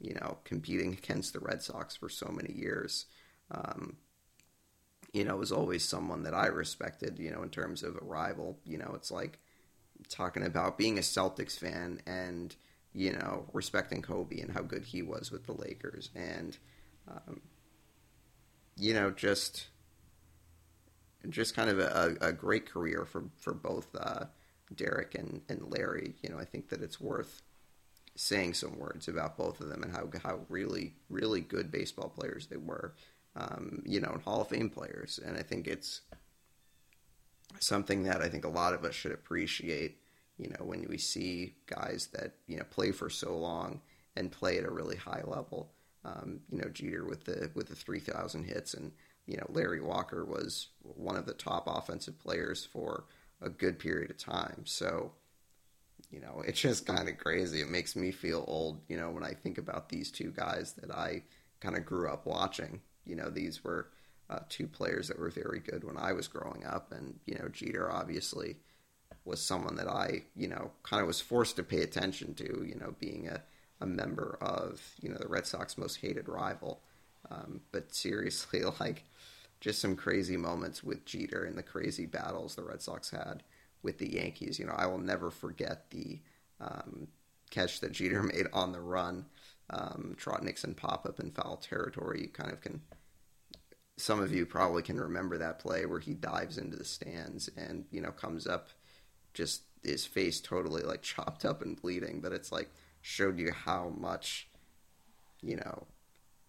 [0.00, 3.06] You know, competing against the Red Sox for so many years.
[3.50, 3.96] Um,
[5.12, 7.18] you know, was always someone that I respected.
[7.18, 8.58] You know, in terms of a rival.
[8.64, 9.38] You know, it's like
[10.08, 12.54] talking about being a Celtics fan and
[12.92, 16.56] you know respecting Kobe and how good he was with the Lakers and
[17.08, 17.40] um,
[18.76, 19.66] you know just
[21.30, 24.26] just kind of a, a great career for for both uh,
[24.74, 26.14] Derek and, and Larry.
[26.22, 27.42] You know, I think that it's worth
[28.14, 32.46] saying some words about both of them and how how really really good baseball players
[32.46, 32.94] they were.
[33.36, 36.00] Um, you know, Hall of Fame players, and I think it's
[37.60, 39.98] something that I think a lot of us should appreciate.
[40.38, 43.80] You know, when we see guys that you know play for so long
[44.16, 45.72] and play at a really high level.
[46.04, 48.92] Um, you know, Jeter with the with the three thousand hits, and
[49.26, 53.04] you know Larry Walker was one of the top offensive players for
[53.42, 54.62] a good period of time.
[54.64, 55.12] So,
[56.10, 57.60] you know, it's just kind of crazy.
[57.60, 58.80] It makes me feel old.
[58.88, 61.22] You know, when I think about these two guys that I
[61.60, 62.80] kind of grew up watching.
[63.04, 63.88] You know, these were
[64.28, 67.48] uh, two players that were very good when I was growing up, and you know
[67.48, 68.56] Jeter obviously
[69.26, 72.76] was someone that I, you know, kind of was forced to pay attention to, you
[72.76, 73.42] know, being a,
[73.80, 76.80] a member of, you know, the Red Sox most hated rival.
[77.30, 79.04] Um, but seriously, like,
[79.60, 83.42] just some crazy moments with Jeter and the crazy battles the Red Sox had
[83.82, 84.58] with the Yankees.
[84.58, 86.20] You know, I will never forget the
[86.60, 87.08] um,
[87.50, 89.26] catch that Jeter made on the run.
[89.68, 92.22] Um, Trot Nixon pop up in foul territory.
[92.22, 92.80] You kind of can
[93.98, 97.84] some of you probably can remember that play where he dives into the stands and
[97.90, 98.68] you know comes up
[99.34, 103.92] just his face totally like chopped up and bleeding but it's like showed you how
[103.96, 104.48] much
[105.42, 105.86] you know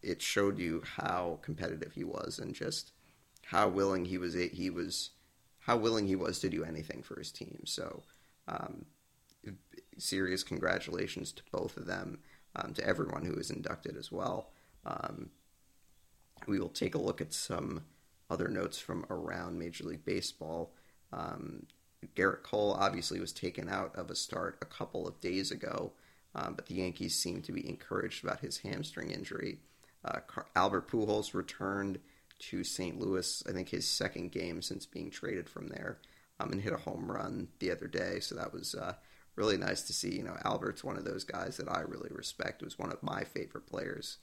[0.01, 2.91] it showed you how competitive he was and just
[3.47, 5.11] how willing he was he was
[5.59, 8.03] how willing he was to do anything for his team so
[8.47, 8.85] um,
[9.97, 12.19] serious congratulations to both of them
[12.55, 14.49] um, to everyone who was inducted as well
[14.85, 15.29] um,
[16.45, 17.83] we will take a look at some
[18.29, 20.73] other notes from around Major League Baseball.
[21.13, 21.65] Um,
[22.15, 25.93] Gerrit Cole obviously was taken out of a start a couple of days ago,
[26.35, 29.59] um, but the Yankees seem to be encouraged about his hamstring injury.
[30.05, 30.19] Uh,
[30.55, 31.99] Albert Pujols returned
[32.39, 32.99] to St.
[32.99, 35.99] Louis, I think his second game since being traded from there,
[36.39, 38.19] um, and hit a home run the other day.
[38.19, 38.93] So that was uh,
[39.35, 40.15] really nice to see.
[40.15, 42.61] You know, Albert's one of those guys that I really respect.
[42.61, 44.17] It was one of my favorite players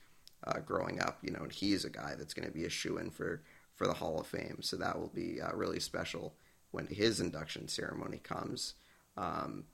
[0.47, 1.19] uh, growing up.
[1.23, 3.43] You know, and he's a guy that's going to be a shoe in for
[3.75, 4.59] for the Hall of Fame.
[4.61, 6.35] So that will be uh, really special
[6.71, 8.75] when his induction ceremony comes.
[9.17, 9.65] Um,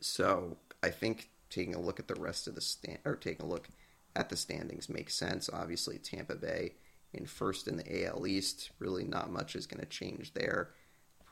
[0.00, 3.48] so I think taking a look at the rest of the stand or taking a
[3.48, 3.68] look
[4.14, 5.48] at the standings makes sense.
[5.52, 6.74] Obviously, Tampa Bay
[7.16, 8.70] in first in the AL East.
[8.78, 10.70] Really, not much is going to change there.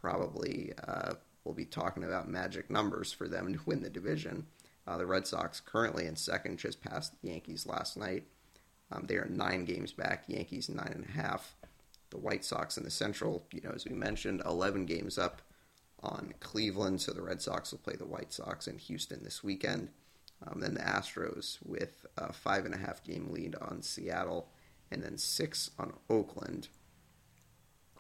[0.01, 1.15] Probably uh,
[1.45, 4.47] we'll be talking about magic numbers for them to win the division.
[4.87, 8.25] Uh, the Red Sox currently in second, just past the Yankees last night.
[8.93, 10.25] Um, they are nine games back.
[10.29, 11.57] Yankees nine and a half.
[12.11, 15.43] The White Sox in the Central, you know, as we mentioned, eleven games up
[16.03, 17.01] on Cleveland.
[17.01, 19.89] So the Red Sox will play the White Sox in Houston this weekend.
[20.47, 24.49] Um, then the Astros with a five and a half game lead on Seattle,
[24.91, 26.69] and then six on Oakland.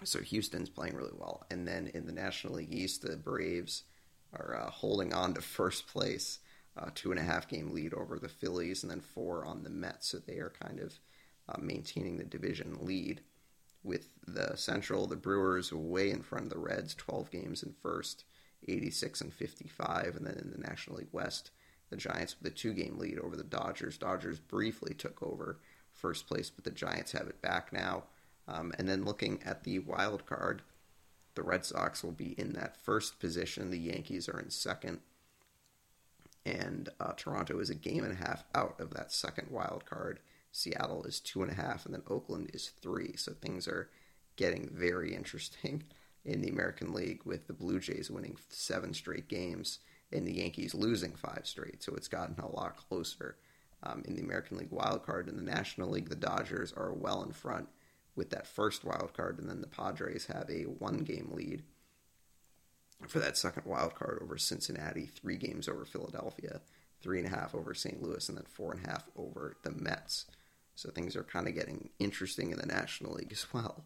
[0.03, 1.47] So Houston's playing really well.
[1.51, 3.85] And then in the National League East, the Braves
[4.32, 6.41] are uh, holding on to first place
[6.76, 9.70] uh, two and a half game lead over the Phillies, and then four on the
[9.70, 10.09] Mets.
[10.09, 10.99] So they are kind of
[11.49, 13.20] uh, maintaining the division lead.
[13.82, 18.24] With the Central, the Brewers way in front of the Reds, 12 games in first,
[18.66, 20.16] 86 and 55.
[20.16, 21.51] And then in the National League West,
[21.91, 23.99] the Giants with a two game lead over the Dodgers.
[23.99, 25.61] Dodgers briefly took over
[26.05, 28.05] first place, but the Giants have it back now.
[28.46, 30.61] Um, and then looking at the wild card,
[31.34, 33.70] the Red Sox will be in that first position.
[33.70, 35.00] The Yankees are in second
[36.46, 40.20] and uh, Toronto is a game and a half out of that second wild card.
[40.52, 43.14] Seattle is two and a half, and then Oakland is three.
[43.16, 43.88] So things are
[44.36, 45.84] getting very interesting
[46.24, 49.78] in the American League with the Blue Jays winning seven straight games
[50.12, 51.82] and the Yankees losing five straight.
[51.82, 53.36] So it's gotten a lot closer.
[53.87, 57.22] Um, in the American League wild card, in the National League, the Dodgers are well
[57.22, 57.68] in front
[58.16, 61.62] with that first wild card, and then the Padres have a one game lead
[63.09, 66.61] for that second wild card over Cincinnati, three games over Philadelphia,
[67.03, 68.03] three and a half over St.
[68.03, 70.26] Louis, and then four and a half over the Mets.
[70.74, 73.85] So things are kind of getting interesting in the National League as well.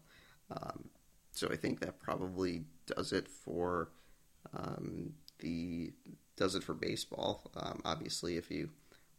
[0.49, 0.89] Um,
[1.31, 3.89] so I think that probably does it for
[4.53, 5.93] um, the
[6.35, 7.51] does it for baseball.
[7.55, 8.69] Um, obviously, if you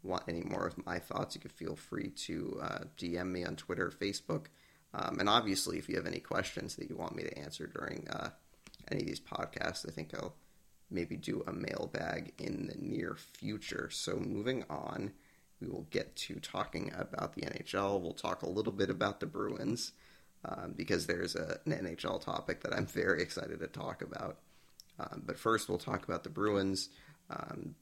[0.03, 3.57] want any more of my thoughts, you can feel free to uh, DM me on
[3.57, 4.46] Twitter, Facebook,
[4.92, 8.09] um, and obviously, if you have any questions that you want me to answer during
[8.09, 8.30] uh,
[8.90, 9.88] any of these podcasts.
[9.88, 10.34] I think I'll
[10.90, 13.88] maybe do a mailbag in the near future.
[13.92, 15.12] So moving on,
[15.61, 18.01] we will get to talking about the NHL.
[18.01, 19.92] We'll talk a little bit about the Bruins
[20.44, 24.38] um, because there's a, an NHL topic that I'm very excited to talk about.
[24.98, 26.88] Um, but first, we'll talk about the Bruins.
[27.30, 27.74] Um,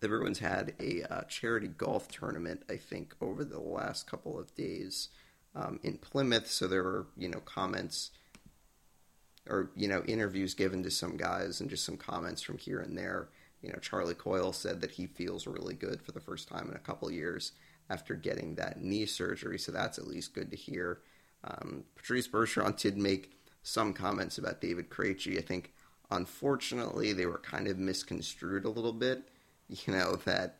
[0.00, 4.54] the Bruins had a uh, charity golf tournament, I think, over the last couple of
[4.54, 5.08] days
[5.54, 6.50] um, in Plymouth.
[6.50, 8.10] So there were, you know, comments
[9.48, 12.96] or you know interviews given to some guys and just some comments from here and
[12.96, 13.28] there.
[13.62, 16.76] You know, Charlie Coyle said that he feels really good for the first time in
[16.76, 17.52] a couple years
[17.90, 21.00] after getting that knee surgery, so that's at least good to hear.
[21.42, 23.32] Um, Patrice Bergeron did make
[23.62, 25.38] some comments about David Krejci.
[25.38, 25.72] I think,
[26.10, 29.28] unfortunately, they were kind of misconstrued a little bit.
[29.86, 30.56] You know that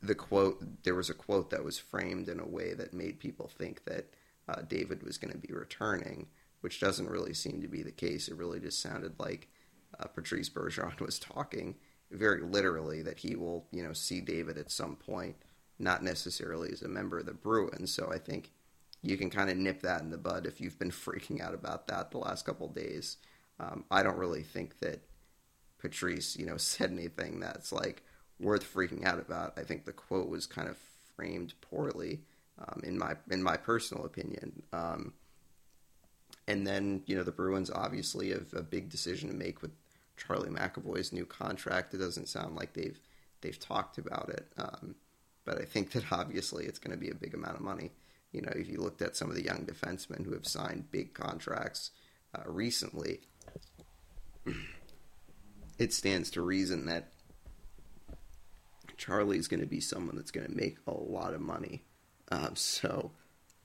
[0.00, 3.48] the quote there was a quote that was framed in a way that made people
[3.48, 4.06] think that
[4.48, 6.28] uh, David was going to be returning
[6.60, 8.28] which doesn't really seem to be the case.
[8.28, 9.48] It really just sounded like
[9.98, 11.76] uh, Patrice Bergeron was talking
[12.10, 15.36] very literally that he will, you know, see David at some point,
[15.78, 17.92] not necessarily as a member of the Bruins.
[17.92, 18.50] So I think
[19.02, 21.86] you can kind of nip that in the bud if you've been freaking out about
[21.88, 23.16] that the last couple days.
[23.58, 25.02] Um, I don't really think that
[25.80, 28.02] Patrice, you know, said anything that's like
[28.38, 29.54] worth freaking out about.
[29.56, 30.76] I think the quote was kind of
[31.16, 32.20] framed poorly,
[32.58, 34.62] um, in my in my personal opinion.
[34.72, 35.12] Um,
[36.48, 39.72] and then you know the Bruins obviously have a big decision to make with
[40.16, 41.94] Charlie McAvoy's new contract.
[41.94, 42.98] It doesn't sound like they've
[43.40, 44.94] they've talked about it, um,
[45.44, 47.92] but I think that obviously it's going to be a big amount of money.
[48.32, 51.14] You know, if you looked at some of the young defensemen who have signed big
[51.14, 51.90] contracts
[52.34, 53.20] uh, recently,
[55.80, 57.08] it stands to reason that
[58.98, 61.82] Charlie's going to be someone that's going to make a lot of money.
[62.30, 63.12] Um, so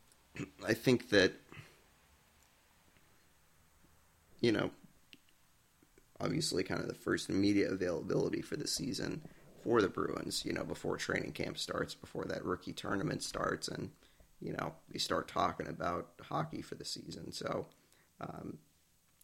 [0.65, 1.33] I think that,
[4.39, 4.71] you know,
[6.21, 9.21] obviously kind of the first immediate availability for the season
[9.61, 13.89] for the Bruins, you know, before training camp starts, before that rookie tournament starts, and,
[14.39, 17.33] you know, we start talking about hockey for the season.
[17.33, 17.65] So,
[18.21, 18.59] um,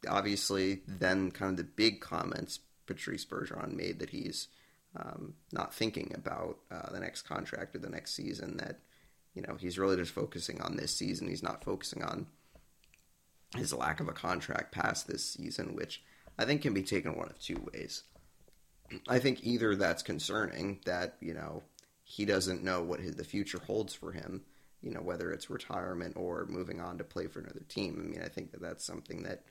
[0.10, 2.60] obviously, then kind of the big comments
[2.94, 4.48] Patrice Bergeron made that he's
[4.96, 8.80] um, not thinking about uh, the next contract or the next season, that,
[9.34, 11.28] you know, he's really just focusing on this season.
[11.28, 12.28] He's not focusing on
[13.56, 16.04] his lack of a contract past this season, which
[16.38, 18.04] I think can be taken one of two ways.
[19.08, 21.64] I think either that's concerning that, you know,
[22.04, 24.42] he doesn't know what his, the future holds for him,
[24.82, 27.98] you know, whether it's retirement or moving on to play for another team.
[28.00, 29.44] I mean, I think that that's something that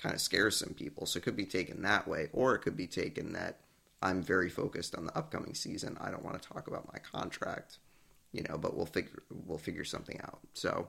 [0.00, 1.06] kind of scares some people.
[1.06, 3.60] So it could be taken that way, or it could be taken that
[4.02, 5.98] I'm very focused on the upcoming season.
[6.00, 7.78] I don't want to talk about my contract,
[8.32, 10.40] you know, but we'll figure we'll figure something out.
[10.54, 10.88] So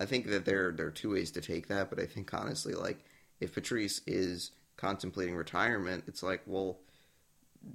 [0.00, 2.74] I think that there there are two ways to take that, but I think honestly,
[2.74, 3.04] like
[3.40, 6.78] if Patrice is contemplating retirement, it's like, well,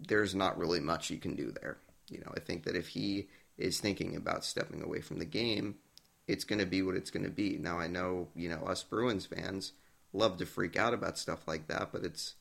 [0.07, 1.77] there's not really much you can do there.
[2.09, 5.75] You know, I think that if he is thinking about stepping away from the game,
[6.27, 7.57] it's going to be what it's going to be.
[7.57, 9.71] Now, I know, you know, us Bruins fans
[10.13, 12.35] love to freak out about stuff like that, but it's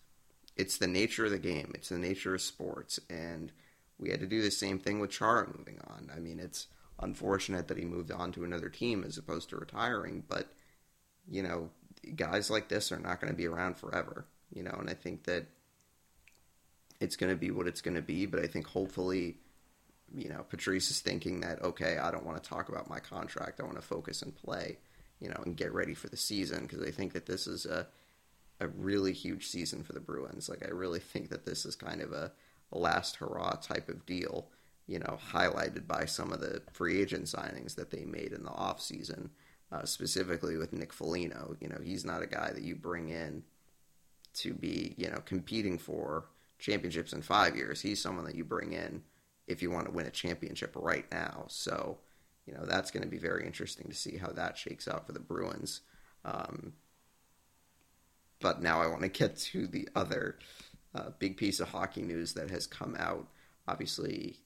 [0.57, 1.73] it's the nature of the game.
[1.75, 3.53] It's the nature of sports, and
[3.99, 6.11] we had to do the same thing with Chara moving on.
[6.15, 6.69] I mean, it's
[7.01, 10.49] unfortunate that he moved on to another team as opposed to retiring, but
[11.29, 11.71] you know,
[12.15, 14.27] guys like this are not going to be around forever.
[14.55, 15.47] You know, and I think that
[17.01, 18.27] it's going to be what it's going to be.
[18.27, 19.37] But I think hopefully,
[20.15, 23.61] you know, Patrice is thinking that okay, I don't want to talk about my contract.
[23.61, 24.79] I want to focus and play,
[25.21, 27.87] you know, and get ready for the season because I think that this is a
[28.61, 30.49] a really huge season for the Bruins.
[30.49, 32.33] Like I really think that this is kind of a,
[32.73, 34.49] a last hurrah type of deal.
[34.87, 38.53] You know, highlighted by some of the free agent signings that they made in the
[38.53, 39.31] off season,
[39.73, 41.57] uh, specifically with Nick Foligno.
[41.61, 43.43] You know, he's not a guy that you bring in
[44.35, 46.27] to be, you know, competing for
[46.59, 47.81] championships in five years.
[47.81, 49.03] He's someone that you bring in
[49.49, 51.47] if you want to win a championship right now.
[51.49, 51.99] So,
[52.47, 55.13] you know, that's going to be very interesting to see how that shakes out for
[55.13, 55.81] the Bruins.
[56.25, 56.75] Um,
[58.41, 60.39] but now I want to get to the other
[60.95, 63.27] uh, big piece of hockey news that has come out.
[63.67, 64.37] Obviously,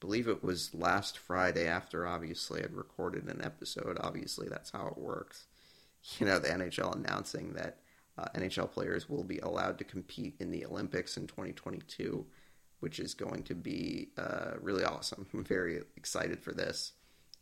[0.00, 3.98] believe it was last Friday after obviously I'd recorded an episode.
[4.00, 5.46] Obviously, that's how it works.
[6.18, 7.78] You know, the NHL announcing that
[8.16, 12.26] uh, NHL players will be allowed to compete in the Olympics in 2022,
[12.80, 15.26] which is going to be uh, really awesome.
[15.34, 16.92] I'm very excited for this.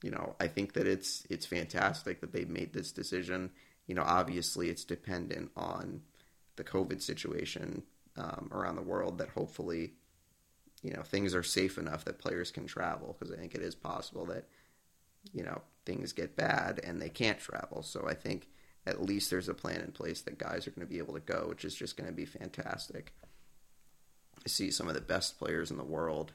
[0.02, 3.50] You know, I think that it's it's fantastic that they've made this decision.
[3.86, 6.02] You know, obviously it's dependent on
[6.56, 7.82] the COVID situation
[8.16, 9.18] um, around the world.
[9.18, 9.92] That hopefully,
[10.82, 13.74] you know, things are safe enough that players can travel because I think it is
[13.74, 14.44] possible that
[15.32, 17.82] you know things get bad and they can't travel.
[17.82, 18.48] So I think
[18.86, 21.20] at least there's a plan in place that guys are going to be able to
[21.20, 23.12] go, which is just going to be fantastic.
[24.44, 26.32] I see some of the best players in the world,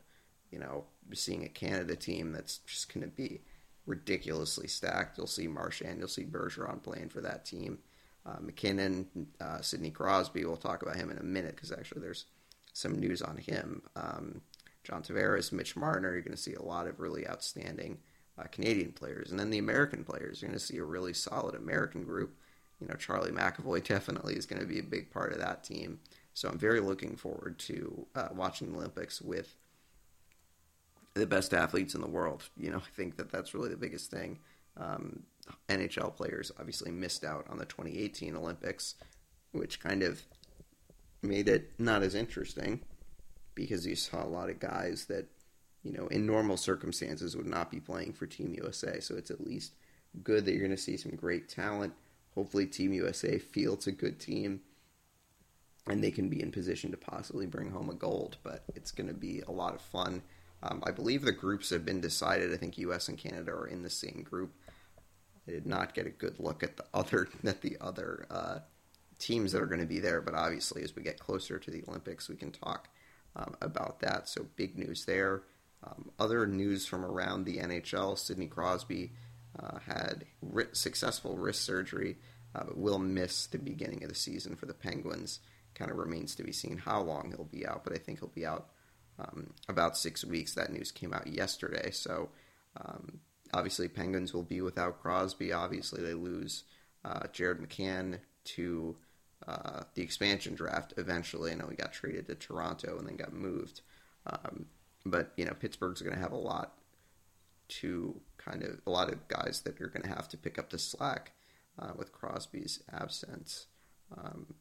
[0.51, 0.83] you know,
[1.13, 3.41] seeing a Canada team that's just going to be
[3.85, 5.17] ridiculously stacked.
[5.17, 7.79] You'll see Marchand, you'll see Bergeron playing for that team.
[8.25, 9.07] Uh, MacKinnon,
[9.41, 12.25] uh, Sidney Crosby, we'll talk about him in a minute because actually there's
[12.71, 13.81] some news on him.
[13.95, 14.41] Um,
[14.83, 17.99] John Tavares, Mitch Marner, you're going to see a lot of really outstanding
[18.37, 19.29] uh, Canadian players.
[19.29, 22.37] And then the American players, you're going to see a really solid American group
[22.83, 25.99] you know, Charlie McAvoy definitely is going to be a big part of that team.
[26.33, 29.55] So I'm very looking forward to uh, watching the Olympics with
[31.15, 32.43] the best athletes in the world.
[32.57, 34.39] You know, I think that that's really the biggest thing.
[34.77, 35.23] Um,
[35.69, 38.95] NHL players obviously missed out on the 2018 Olympics,
[39.51, 40.23] which kind of
[41.21, 42.81] made it not as interesting
[43.55, 45.27] because you saw a lot of guys that,
[45.83, 48.99] you know, in normal circumstances would not be playing for Team USA.
[48.99, 49.73] So it's at least
[50.23, 51.93] good that you're going to see some great talent
[52.35, 54.61] hopefully Team USA fields a good team
[55.87, 58.37] and they can be in position to possibly bring home a gold.
[58.41, 60.21] But it's going to be a lot of fun.
[60.63, 62.53] Um, I believe the groups have been decided.
[62.53, 63.09] I think U.S.
[63.09, 64.53] and Canada are in the same group.
[65.47, 68.59] I did not get a good look at the other at the other uh,
[69.19, 70.21] teams that are going to be there.
[70.21, 72.87] But obviously, as we get closer to the Olympics, we can talk
[73.35, 74.29] um, about that.
[74.29, 75.43] So big news there.
[75.83, 79.11] Um, other news from around the NHL: Sidney Crosby
[79.59, 82.15] uh, had ri- successful wrist surgery,
[82.55, 85.41] uh, but will miss the beginning of the season for the Penguins.
[85.75, 88.29] Kind of remains to be seen how long he'll be out, but I think he'll
[88.29, 88.69] be out
[89.19, 90.55] um, about six weeks.
[90.55, 92.29] That news came out yesterday, so
[92.77, 93.19] um,
[93.53, 95.53] obviously Penguins will be without Crosby.
[95.53, 96.63] Obviously, they lose
[97.05, 98.95] uh, Jared McCann to
[99.47, 101.51] uh, the expansion draft eventually.
[101.51, 103.81] I know he got traded to Toronto and then got moved.
[104.25, 104.65] Um,
[105.05, 106.73] but you know, Pittsburgh's going to have a lot
[107.69, 110.69] to kind of a lot of guys that you're going to have to pick up
[110.69, 111.33] the slack
[111.79, 113.67] uh, with Crosby's absence.
[114.15, 114.55] Um,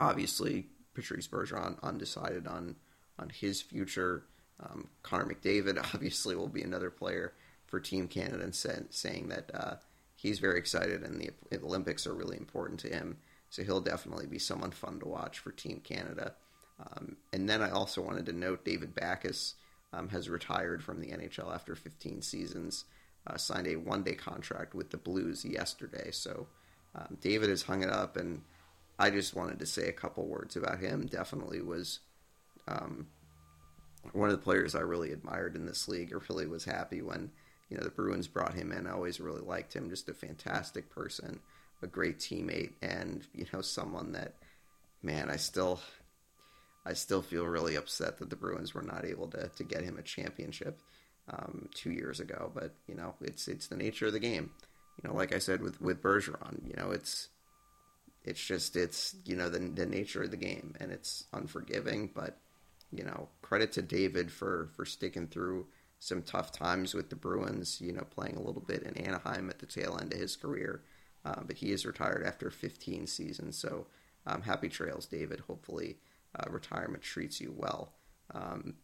[0.00, 2.76] obviously, Patrice Bergeron undecided on
[3.22, 4.24] on his future.
[4.60, 7.32] Um, Connor McDavid obviously will be another player
[7.66, 9.74] for Team Canada and say, saying that uh,
[10.16, 11.30] he's very excited and the
[11.62, 13.16] Olympics are really important to him.
[13.48, 16.34] So he'll definitely be someone fun to watch for Team Canada.
[16.80, 19.54] Um, and then I also wanted to note David Backes
[19.92, 22.84] um, has retired from the NHL after 15 seasons,
[23.26, 26.10] uh, signed a one day contract with the Blues yesterday.
[26.10, 26.48] So
[26.94, 28.42] um, David has hung it up, and
[28.98, 31.06] I just wanted to say a couple words about him.
[31.06, 32.00] Definitely was
[32.68, 33.06] um,
[34.12, 36.12] one of the players I really admired in this league.
[36.12, 37.30] I really was happy when
[37.68, 38.86] you know the Bruins brought him in.
[38.86, 39.90] I always really liked him.
[39.90, 41.40] Just a fantastic person,
[41.82, 44.34] a great teammate, and you know someone that
[45.02, 45.80] man I still
[46.84, 49.98] I still feel really upset that the Bruins were not able to to get him
[49.98, 50.80] a championship
[51.30, 52.50] um, two years ago.
[52.54, 54.50] But you know, it's it's the nature of the game.
[55.02, 57.28] You know, like I said with with Bergeron, you know, it's
[58.24, 62.10] it's just it's you know the the nature of the game, and it's unforgiving.
[62.14, 62.38] But
[62.92, 65.66] you know, credit to David for for sticking through
[65.98, 67.80] some tough times with the Bruins.
[67.80, 70.82] You know, playing a little bit in Anaheim at the tail end of his career,
[71.24, 73.56] uh, but he is retired after 15 seasons.
[73.56, 73.86] So,
[74.26, 75.40] um, happy trails, David.
[75.40, 75.96] Hopefully
[76.38, 77.92] uh, retirement treats you well.
[78.34, 78.74] Um,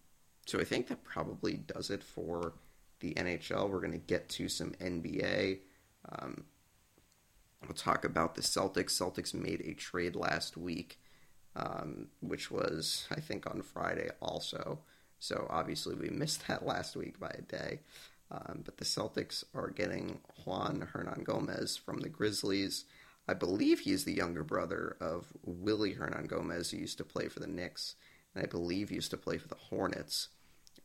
[0.47, 2.55] so I think that probably does it for
[3.01, 3.69] the NHL.
[3.69, 5.59] We're going to get to some NBA.
[6.11, 6.45] Um,
[7.63, 8.91] we'll talk about the Celtics.
[8.91, 10.99] Celtics made a trade last week,
[11.59, 14.79] um, which was, I think, on Friday also.
[15.19, 17.81] So obviously we missed that last week by a day.
[18.31, 22.85] Um, but the Celtics are getting Juan Hernangomez from the Grizzlies.
[23.27, 27.47] I believe he's the younger brother of Willy Hernangomez, who used to play for the
[27.47, 27.95] Knicks,
[28.35, 30.29] and I believe used to play for the Hornets.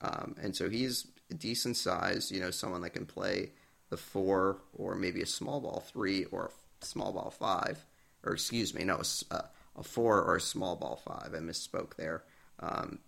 [0.02, 3.52] Um, and so he's a decent size, you know, someone that can play
[3.90, 6.52] the four or maybe a small ball three or
[6.82, 7.86] a small ball five,
[8.24, 9.02] or excuse me, no,
[9.32, 9.44] a,
[9.76, 11.34] a four or a small ball five.
[11.34, 12.24] I misspoke there.
[12.60, 13.00] Um,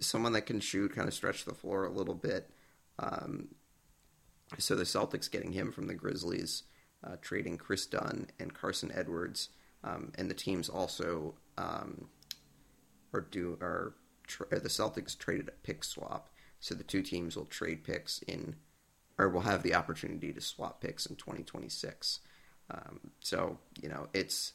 [0.00, 2.50] someone that can shoot, kind of stretch the floor a little bit.
[2.98, 3.48] Um,
[4.58, 6.64] so the Celtics getting him from the Grizzlies
[7.04, 9.50] uh, trading Kris Dunn and Carson Edwards,
[9.82, 12.08] um, and the teams also um,
[13.12, 13.94] are do are
[14.26, 16.28] tra- the Celtics traded a pick swap,
[16.60, 18.56] so the two teams will trade picks in,
[19.18, 22.20] or will have the opportunity to swap picks in 2026.
[22.70, 24.52] Um, so you know it's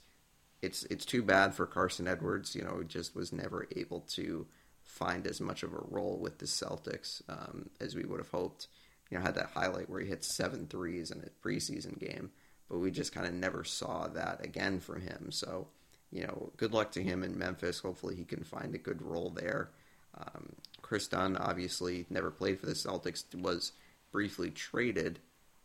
[0.62, 2.56] it's it's too bad for Carson Edwards.
[2.56, 4.47] You know, just was never able to
[4.84, 8.68] find as much of a role with the Celtics um, as we would have hoped
[9.10, 12.32] you know, had that highlight where he hit seven threes in a preseason game,
[12.70, 15.32] but we just kind of never saw that again from him.
[15.32, 15.68] So,
[16.12, 17.80] you know, good luck to him in Memphis.
[17.80, 19.70] Hopefully, he can find a good role there.
[20.18, 23.74] Um, Kris Dunn obviously never played for the Celtics, was
[24.12, 25.20] briefly traded.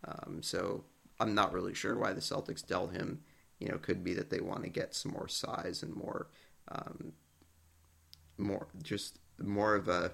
[0.07, 0.85] Um, so
[1.19, 3.21] I'm not really sure why the Celtics dealt him.
[3.61, 6.29] You know, could be that they want to get some more size and more,
[6.69, 7.13] um,
[8.39, 10.13] more just more of a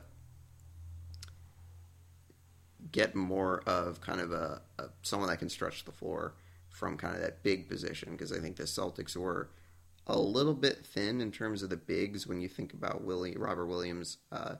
[2.92, 6.34] get more of kind of a, a, someone that can stretch the floor
[6.68, 9.48] from kind of that big position because I think the Celtics were
[10.06, 13.66] a little bit thin in terms of the bigs when you think about Willie Robert
[13.66, 14.56] Williams, uh,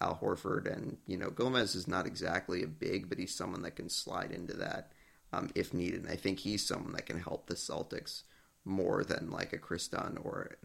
[0.00, 3.76] Al Horford, and you know Gomez is not exactly a big, but he's someone that
[3.76, 4.92] can slide into that
[5.36, 6.02] um, if needed.
[6.02, 8.22] And I think he's someone that can help the Celtics
[8.64, 10.56] more than like a Kris Dunn or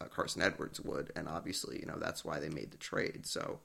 [0.00, 1.12] a Carson Edwards would.
[1.16, 3.26] And obviously, you know that's why they made the trade.
[3.26, 3.60] So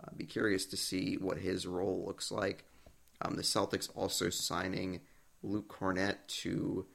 [0.00, 2.64] uh, be curious to see what his role looks like.
[3.22, 5.00] Um, the Celtics also signing
[5.42, 6.86] Luke Kornet to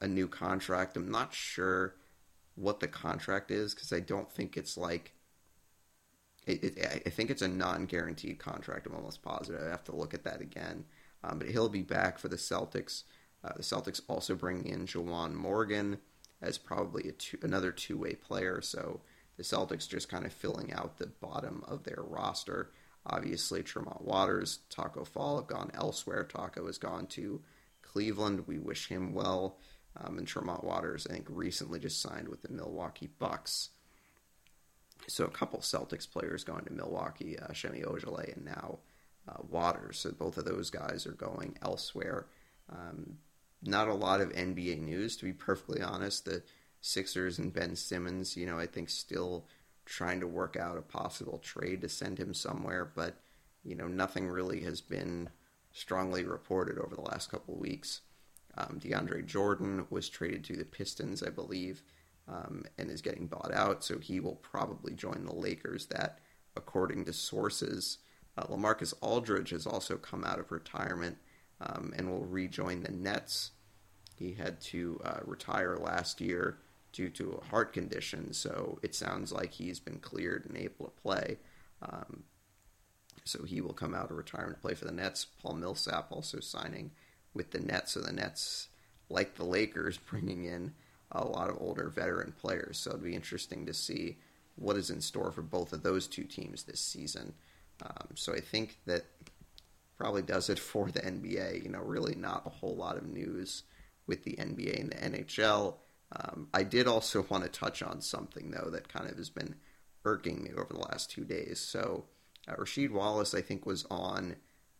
[0.00, 0.96] a new contract.
[0.96, 1.94] I'm not sure
[2.54, 5.12] what the contract is because I don't think it's like.
[6.46, 8.86] It, it, I think it's a non-guaranteed contract.
[8.86, 9.62] I'm almost positive.
[9.62, 10.84] I have to look at that again.
[11.24, 13.04] Um, but he'll be back for the Celtics.
[13.42, 15.98] Uh, the Celtics also bring in Juwan Morgan
[16.42, 18.60] as probably two, another two-way player.
[18.60, 19.00] So
[19.36, 22.70] the Celtics just kind of filling out the bottom of their roster.
[23.06, 26.24] Obviously, Tremont Waters, Tacko Fall have gone elsewhere.
[26.24, 27.42] Tacko has gone to
[27.82, 28.46] Cleveland.
[28.46, 29.58] We wish him well.
[29.96, 33.70] Um, and Tremont Waters, I think, recently just signed with the Milwaukee Bucks.
[35.06, 38.78] So a couple Celtics players going to Milwaukee, uh, Semi Ojeleye and now
[39.28, 39.98] uh, Waters.
[39.98, 42.26] So both of those guys are going elsewhere.
[42.70, 43.18] Um,
[43.62, 46.24] not a lot of NBA news, to be perfectly honest.
[46.24, 46.42] The
[46.80, 49.46] Sixers and Ben Simmons, you know, I think still
[49.86, 53.16] trying to work out a possible trade to send him somewhere, but
[53.64, 55.30] you know, nothing really has been
[55.72, 58.02] strongly reported over the last couple of weeks.
[58.56, 61.82] Um, DeAndre Jordan was traded to the Pistons, I believe,
[62.28, 65.86] um, and is getting bought out, so he will probably join the Lakers.
[65.86, 66.20] That,
[66.56, 67.98] according to sources,
[68.36, 71.18] uh, LaMarcus Aldridge has also come out of retirement
[71.60, 73.52] um, and will rejoin the Nets.
[74.16, 76.58] He had to uh, retire last year
[76.92, 81.02] due to a heart condition, so it sounds like he's been cleared and able to
[81.02, 81.38] play.
[81.82, 82.24] Um,
[83.24, 85.26] so he will come out of retirement to play for the Nets.
[85.42, 86.90] Paul Millsap also signing
[87.32, 87.92] with the Nets.
[87.92, 88.68] So the Nets,
[89.08, 90.74] like the Lakers, bringing in
[91.10, 92.78] a lot of older veteran players.
[92.78, 94.18] So it'll be interesting to see
[94.56, 97.34] what is in store for both of those two teams this season.
[97.82, 99.04] Um, so I think that
[99.98, 101.62] probably does it for the NBA.
[101.62, 103.64] You know, really not a whole lot of news
[104.06, 105.74] with the NBA and the NHL.
[106.12, 109.56] Um, I did also want to touch on something though that kind of has been
[110.04, 111.58] irking me over the last two days.
[111.58, 112.04] So
[112.46, 114.36] uh, Rasheed Wallace, I think, was on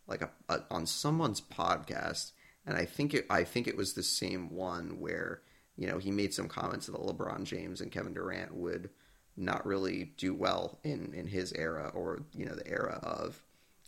[0.06, 2.32] like a, a, on someone's podcast,
[2.66, 5.40] and I think it I think it was the same one where
[5.76, 8.90] you know he made some comments that LeBron James and Kevin Durant would
[9.36, 13.42] not really do well in in his era or you know the era of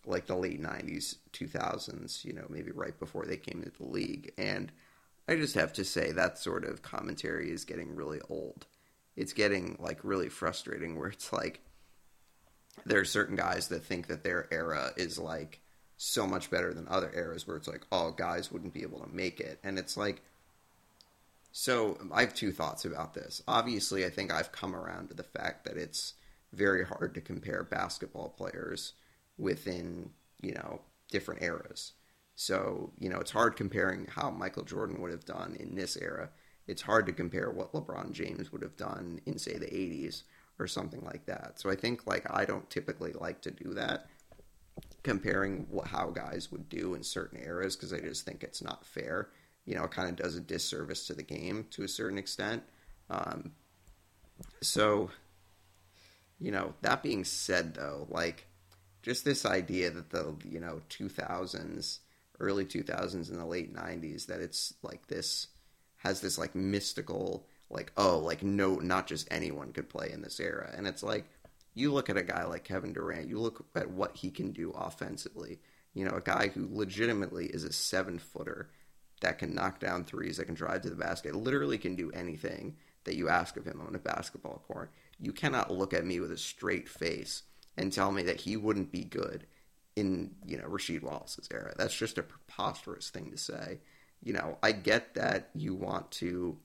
[0.04, 4.32] like the late 90s 2000s you know maybe right before they came into the league
[4.38, 4.72] and
[5.28, 8.66] I just have to say that sort of commentary is getting really old.
[9.16, 11.60] It's getting like really frustrating where it's like
[12.84, 15.60] there are certain guys that think that their era is like
[15.96, 19.08] so much better than other eras where it's like, oh, guys wouldn't be able to
[19.08, 19.58] make it.
[19.64, 20.22] And it's like,
[21.58, 23.42] so um, I have two thoughts about this.
[23.48, 26.12] Obviously, I think I've come around to the fact that it's
[26.52, 28.92] very hard to compare basketball players
[29.38, 30.10] within,
[30.42, 31.94] you know, different eras.
[32.34, 36.28] So, you know, it's hard comparing how Michael Jordan would have done in this era.
[36.66, 40.24] It's hard to compare what LeBron James would have done in, say, the 80s
[40.58, 41.58] or something like that.
[41.58, 44.08] So I think, like, I don't typically like to do that,
[45.02, 48.84] comparing what, how guys would do in certain eras, because I just think it's not
[48.84, 49.30] fair.
[49.66, 52.62] You know, it kind of does a disservice to the game to a certain extent.
[53.10, 53.52] Um,
[54.62, 55.10] so,
[56.38, 58.46] you know, that being said, though, like,
[59.02, 61.98] just this idea that the, you know, 2000s
[62.40, 65.48] early 2000s and the late 90s that it's like this
[65.96, 70.38] has this like mystical like oh like no not just anyone could play in this
[70.38, 71.24] era and it's like
[71.74, 74.70] you look at a guy like Kevin Durant you look at what he can do
[74.72, 75.58] offensively
[75.94, 78.70] you know a guy who legitimately is a 7 footer
[79.20, 82.76] that can knock down threes that can drive to the basket literally can do anything
[83.04, 86.30] that you ask of him on a basketball court you cannot look at me with
[86.30, 87.42] a straight face
[87.76, 89.46] and tell me that he wouldn't be good
[89.96, 91.72] in you know Rasheed Wallace's era.
[91.76, 93.80] That's just a preposterous thing to say.
[94.22, 96.58] You know, I get that you want to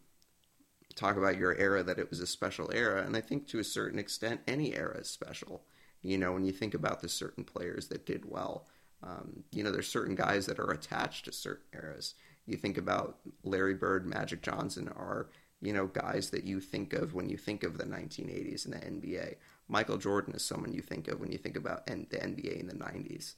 [0.95, 3.63] talk about your era that it was a special era, and I think to a
[3.63, 5.63] certain extent any era is special.
[6.01, 8.67] You know, when you think about the certain players that did well,
[9.03, 12.15] um, you know, there's certain guys that are attached to certain eras.
[12.45, 15.29] You think about Larry Bird, Magic Johnson are
[15.61, 18.79] you know guys that you think of when you think of the 1980s and the
[18.79, 19.35] NBA.
[19.67, 22.67] Michael Jordan is someone you think of when you think about and the NBA in
[22.67, 23.35] the 90s.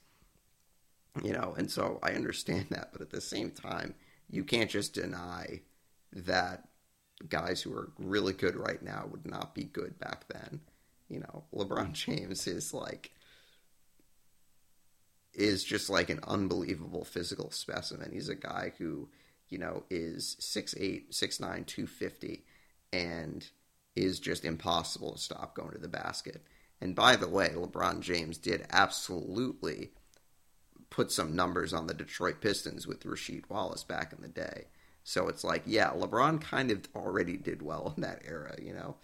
[1.23, 3.93] You know, and so I understand that, but at the same time,
[4.31, 5.61] you can't just deny
[6.11, 6.67] that
[7.29, 10.61] guys who are really good right now would not be good back then.
[11.09, 13.11] You know, LeBron James is like
[15.33, 18.11] is just like an unbelievable physical specimen.
[18.11, 19.09] He's a guy who,
[19.49, 22.43] you know, is 6'8, 6'9, 250
[22.91, 23.47] and
[23.95, 26.43] is just impossible to stop going to the basket.
[26.81, 29.91] And by the way, LeBron James did absolutely
[30.89, 34.65] put some numbers on the Detroit Pistons with Rasheed Wallace back in the day.
[35.03, 38.95] So it's like, yeah, LeBron kind of already did well in that era, you know.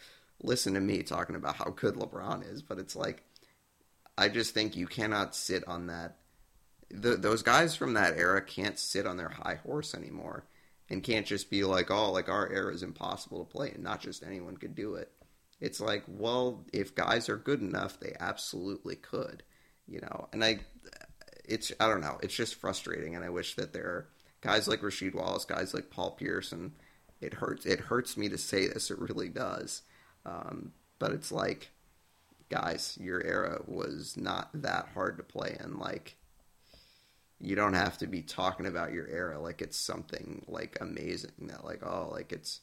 [0.42, 3.24] Listen to me talking about how good LeBron is, but it's like
[4.20, 6.18] I just think you cannot sit on that
[6.92, 10.46] the, those guys from that era can't sit on their high horse anymore
[10.90, 14.02] and can't just be like, oh, like our era is impossible to play and not
[14.02, 15.12] just anyone could do it.
[15.62, 19.44] It's like, well, if guys are good enough, they absolutely could,
[19.88, 20.30] you know.
[20.32, 20.60] And I,
[21.46, 24.10] it's I don't know, it's just frustrating, and I wish that there are
[24.42, 26.72] guys like Rasheed Wallace, guys like Paul Pierce, and
[27.20, 27.66] it hurts.
[27.66, 29.82] It hurts me to say this, it really does.
[30.26, 31.72] Um, but it's like,
[32.50, 35.78] guys, your era was not that hard to play in.
[35.78, 36.16] Like,
[37.40, 41.64] you don't have to be talking about your era like it's something like amazing that
[41.64, 42.60] like oh like it's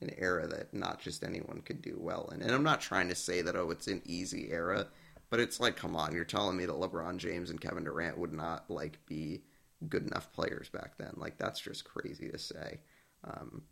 [0.00, 2.40] an era that not just anyone could do well in.
[2.40, 4.86] And I'm not trying to say that oh it's an easy era,
[5.28, 8.32] but it's like come on, you're telling me that LeBron James and Kevin Durant would
[8.32, 9.42] not like be
[9.88, 11.12] good enough players back then.
[11.16, 12.80] Like that's just crazy to say.
[13.24, 13.62] Um,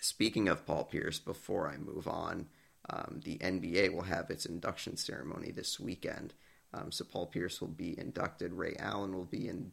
[0.00, 2.46] speaking of Paul Pierce, before I move on,
[2.90, 6.34] um, the NBA will have its induction ceremony this weekend.
[6.74, 8.52] Um, so Paul Pierce will be inducted.
[8.52, 9.72] Ray Allen will be in.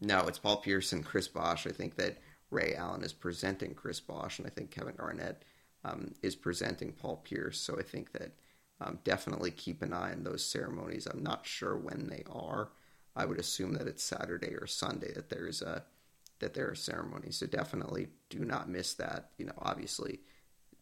[0.00, 1.66] No, it's Paul Pierce and Chris Bosh.
[1.66, 2.18] I think that
[2.50, 5.42] Ray Allen is presenting Chris Bosh, and I think Kevin Garnett
[5.84, 7.60] um, is presenting Paul Pierce.
[7.60, 8.32] So I think that
[8.80, 11.06] um, definitely keep an eye on those ceremonies.
[11.06, 12.70] I'm not sure when they are.
[13.14, 15.84] I would assume that it's Saturday or Sunday that there's a
[16.38, 17.36] that there are ceremonies.
[17.36, 19.30] So definitely do not miss that.
[19.38, 20.20] You know, obviously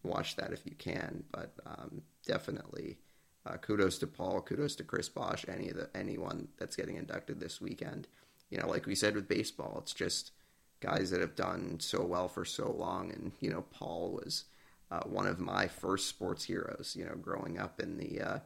[0.04, 2.98] watch that if you can, but um, definitely
[3.46, 7.40] uh, kudos to Paul, kudos to Chris Bosh, any of the anyone that's getting inducted
[7.40, 8.08] this weekend.
[8.50, 10.30] You know, like we said with baseball, it's just
[10.80, 14.44] guys that have done so well for so long, and you know, Paul was
[14.90, 16.96] uh, one of my first sports heroes.
[16.98, 18.38] You know, growing up in the uh,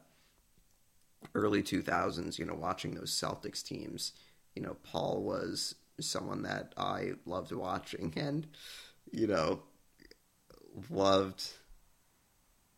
[1.33, 4.13] early 2000s, you know, watching those Celtics teams,
[4.55, 8.47] you know, Paul was someone that I loved watching, and
[9.11, 9.63] you know,
[10.89, 11.43] loved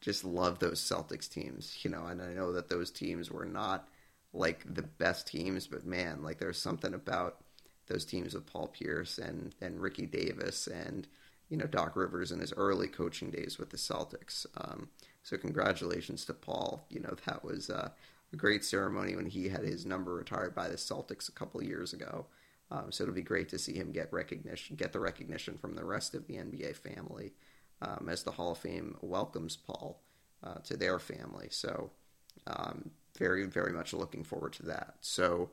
[0.01, 3.87] just loved those Celtics teams, you know, and I know that those teams were not
[4.33, 7.37] like the best teams, but man, like there's something about
[7.87, 11.07] those teams with Paul Pierce and and Ricky Davis and
[11.49, 14.45] you know Doc Rivers in his early coaching days with the Celtics.
[14.57, 14.89] Um,
[15.23, 16.85] so congratulations to Paul.
[16.89, 17.89] You know that was uh,
[18.33, 21.93] a great ceremony when he had his number retired by the Celtics a couple years
[21.93, 22.25] ago.
[22.71, 25.83] Um, so it'll be great to see him get recognition, get the recognition from the
[25.83, 27.33] rest of the NBA family
[27.81, 30.01] um, as the Hall of Fame welcomes Paul
[30.43, 31.47] uh, to their family.
[31.49, 31.91] So,
[32.47, 34.95] um, very, very much looking forward to that.
[35.01, 35.49] So,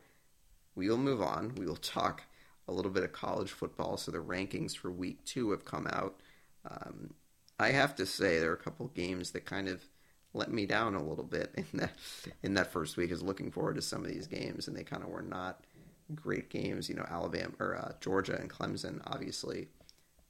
[0.74, 1.54] we will move on.
[1.56, 2.22] We will talk
[2.68, 3.96] a little bit of college football.
[3.96, 6.20] So, the rankings for week two have come out.
[6.68, 7.14] Um,
[7.58, 9.82] I have to say, there are a couple games that kind of
[10.34, 11.92] let me down a little bit in that
[12.42, 13.10] in that first week.
[13.10, 15.64] Is looking forward to some of these games, and they kind of were not
[16.14, 16.88] great games.
[16.88, 19.68] You know, Alabama or uh, Georgia and Clemson obviously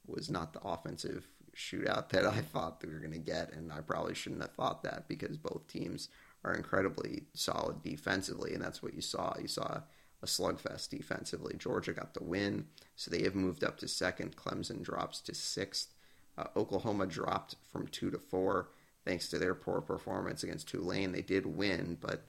[0.07, 1.27] was not the offensive
[1.59, 4.83] shootout that I thought we were going to get, and I probably shouldn't have thought
[4.83, 6.07] that because both teams
[6.45, 9.35] are incredibly solid defensively, and that's what you saw.
[9.39, 9.81] You saw
[10.21, 11.55] a slugfest defensively.
[11.57, 14.37] Georgia got the win, so they have moved up to second.
[14.37, 15.93] Clemson drops to sixth.
[16.37, 18.69] Uh, Oklahoma dropped from two to four
[19.05, 21.11] thanks to their poor performance against Tulane.
[21.11, 22.23] They did win, but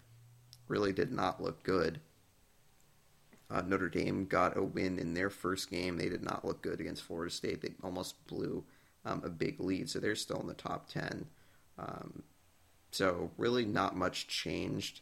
[0.66, 2.01] really did not look good.
[3.48, 5.98] Uh, Notre Dame got a win in their first game.
[5.98, 7.62] They did not look good against Florida State.
[7.62, 8.65] They almost blew
[9.05, 11.27] um, a big lead, so they're still in the top 10.
[11.78, 12.22] Um,
[12.90, 15.01] so really not much changed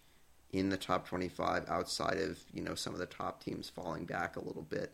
[0.50, 4.36] in the top 25 outside of, you know, some of the top teams falling back
[4.36, 4.92] a little bit.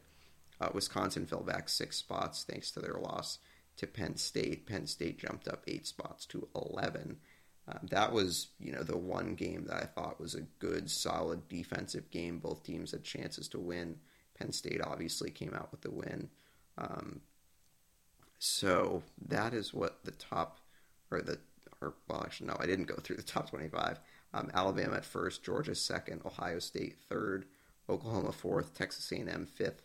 [0.60, 3.39] Uh, Wisconsin fell back six spots thanks to their loss
[3.76, 4.66] to Penn State.
[4.66, 7.16] Penn State jumped up eight spots to 11.
[7.66, 11.48] Um, that was, you know, the one game that I thought was a good, solid
[11.48, 12.39] defensive game.
[12.39, 13.97] Both teams had chances to win.
[14.39, 16.28] Penn State obviously came out with the win.
[16.76, 17.20] Um,
[18.44, 20.60] so that is what the top,
[21.10, 21.38] or the,
[21.80, 23.98] or well, actually no, I didn't go through the top twenty-five.
[24.34, 27.46] Um, Alabama at first, Georgia second, Ohio State third,
[27.88, 29.80] Oklahoma fourth, Texas A&M fifth,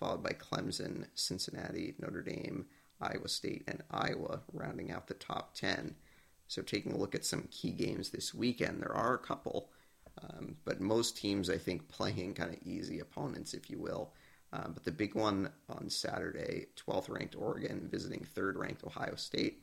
[0.00, 2.66] followed by Clemson, Cincinnati, Notre Dame,
[3.00, 5.94] Iowa State, and Iowa, rounding out the top ten.
[6.48, 9.70] So taking a look at some key games this weekend, there are a couple,
[10.20, 14.12] um, but most teams I think playing kind of easy opponents, if you will.
[14.52, 19.62] Um, but the big one on Saturday, 12th ranked Oregon visiting 3rd ranked Ohio State.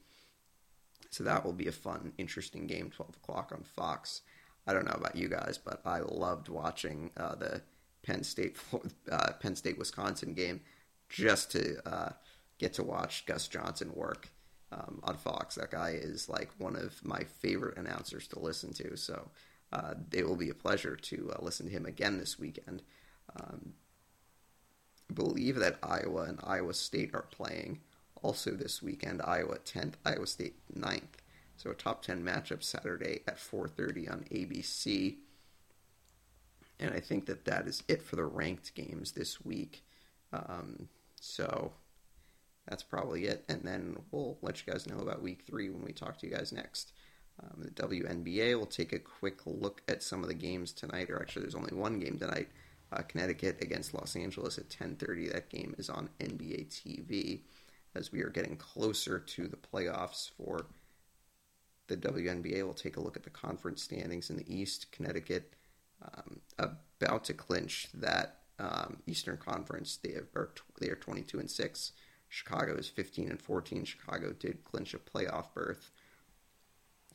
[1.12, 4.22] So that will be a fun, interesting game, 12 o'clock on Fox.
[4.68, 7.62] I don't know about you guys, but I loved watching uh, the
[8.04, 8.58] Penn State
[9.12, 10.62] uh, Penn State Wisconsin game
[11.10, 12.10] just to uh,
[12.58, 14.30] get to watch Gus Johnson work
[14.72, 15.56] um, on Fox.
[15.56, 18.96] That guy is like one of my favorite announcers to listen to.
[18.96, 19.30] So
[19.72, 22.84] uh, it will be a pleasure to uh, listen to him again this weekend.
[23.40, 23.74] Um,
[25.14, 27.80] believe that Iowa and Iowa State are playing
[28.22, 29.22] also this weekend.
[29.22, 31.20] Iowa 10th, Iowa State 9th.
[31.58, 35.18] So a top 10 matchup Saturday at 4:30 on ABC.
[36.80, 39.84] And I think that that is it for the ranked games this week.
[40.32, 40.88] Um,
[41.20, 41.74] so
[42.66, 43.44] that's probably it.
[43.50, 46.34] And then we'll let you guys know about week three when we talk to you
[46.34, 46.94] guys next.
[47.42, 51.22] Um, the WNBA will take a quick look at some of the games tonight, or
[51.22, 52.50] actually, there's only one game tonight
[52.92, 55.32] uh, Connecticut against Los Angeles at 10:30.
[55.32, 57.42] That game is on NBA TV
[57.96, 60.68] as we are getting closer to the playoffs for
[61.88, 62.64] the WNBA.
[62.64, 64.92] We'll take a look at the conference standings in the East.
[64.92, 65.54] Connecticut
[66.02, 69.98] um, about to clinch that um, Eastern Conference.
[69.98, 71.94] They are they are 22 and six.
[72.28, 73.86] Chicago is 15 and 14.
[73.86, 75.90] Chicago did clinch a playoff berth.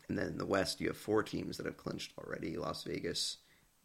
[0.08, 3.38] And then in the West, you have four teams that have clinched already: Las Vegas,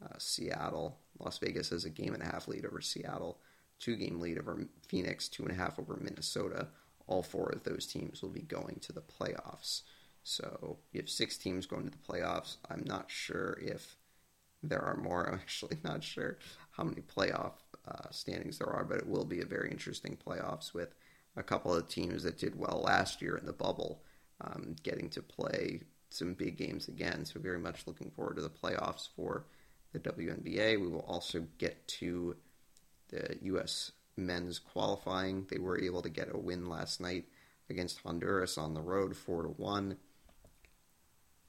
[0.04, 1.00] uh, Seattle.
[1.20, 3.40] Las Vegas has a game and a half lead over Seattle,
[3.80, 6.68] two game lead over Phoenix, two and a half over Minnesota.
[7.08, 9.82] All four of those teams will be going to the playoffs.
[10.24, 12.58] So you have six teams going to the playoffs.
[12.70, 13.96] I'm not sure if
[14.62, 15.28] there are more.
[15.28, 16.38] I'm actually not sure
[16.72, 17.54] how many playoff
[17.88, 20.94] uh, standings there are, but it will be a very interesting playoffs with
[21.36, 24.04] a couple of teams that did well last year in the bubble
[24.42, 27.26] um, getting to play some big games again.
[27.26, 29.46] So very much looking forward to the playoffs for
[29.92, 30.80] the WNBA.
[30.80, 32.36] We will also get to
[33.10, 33.92] the U.S.
[34.16, 35.48] men's qualifying.
[35.50, 37.26] They were able to get a win last night
[37.70, 39.98] against Honduras on the road, four to one.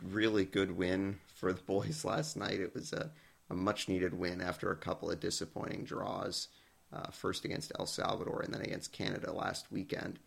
[0.02, 2.60] Really good win for the boys last night.
[2.60, 3.10] It was a,
[3.48, 6.48] a much needed win after a couple of disappointing draws.
[6.92, 10.18] Uh, first against El Salvador and then against Canada last weekend.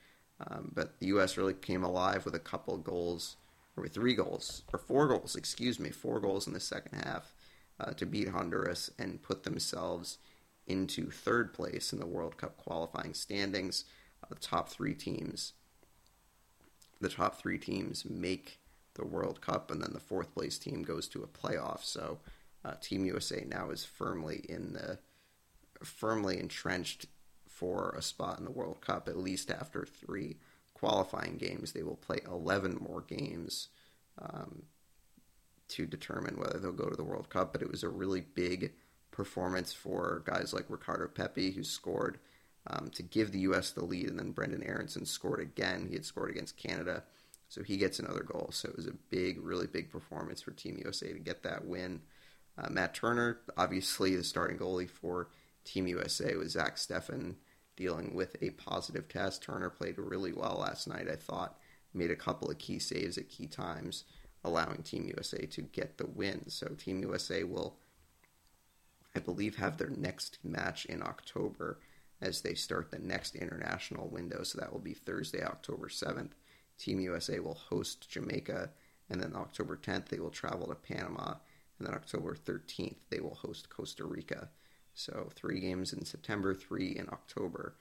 [0.47, 1.35] Um, but the U.S.
[1.35, 3.35] really came alive with a couple goals,
[3.75, 7.33] or with three goals, or four goals, excuse me, four goals in the second half
[7.79, 10.17] uh, to beat Honduras and put themselves
[10.67, 13.85] into third place in the World Cup qualifying standings.
[14.23, 15.53] Uh, the top three teams,
[17.01, 18.59] the top three teams make
[18.95, 21.83] the World Cup, and then the fourth place team goes to a playoff.
[21.83, 22.19] So,
[22.63, 24.99] uh, Team USA now is firmly in the
[25.83, 27.07] firmly entrenched
[27.49, 29.09] for a spot in the World Cup.
[29.09, 30.37] At least after three
[30.73, 33.69] qualifying games, they will play eleven more games.
[34.21, 34.63] Um,
[35.69, 38.73] to determine whether they'll go to the World Cup, but it was a really big
[39.11, 42.19] performance for guys like Ricardo Pepi, who scored
[42.67, 43.71] um, to give the U.S.
[43.71, 45.87] the lead, and then Brendan Aaronson scored again.
[45.87, 47.03] He had scored against Canada,
[47.49, 48.49] so he gets another goal.
[48.51, 52.01] So it was a big, really big performance for Team USA to get that win.
[52.57, 55.29] Uh, Matt Turner, obviously the starting goalie for
[55.63, 57.35] Team USA, was Zach Steffen
[57.75, 59.41] dealing with a positive test.
[59.41, 61.57] Turner played really well last night, I thought,
[61.93, 64.03] made a couple of key saves at key times
[64.43, 66.49] allowing Team USA to get the win.
[66.49, 67.77] So Team USA will,
[69.15, 71.79] I believe, have their next match in October
[72.21, 74.43] as they start the next international window.
[74.43, 76.31] So that will be Thursday, October 7th.
[76.77, 78.69] Team USA will host Jamaica,
[79.09, 81.35] and then October 10th, they will travel to Panama,
[81.77, 84.49] and then October 13th, they will host Costa Rica.
[84.93, 87.75] So three games in September, three in October.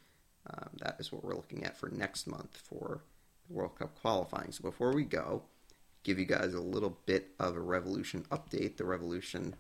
[0.49, 3.05] Um, that is what we're looking at for next month for
[3.47, 4.53] the World Cup qualifying.
[4.53, 5.43] So before we go,
[6.03, 8.77] give you guys a little bit of a Revolution update.
[8.77, 9.55] The Revolution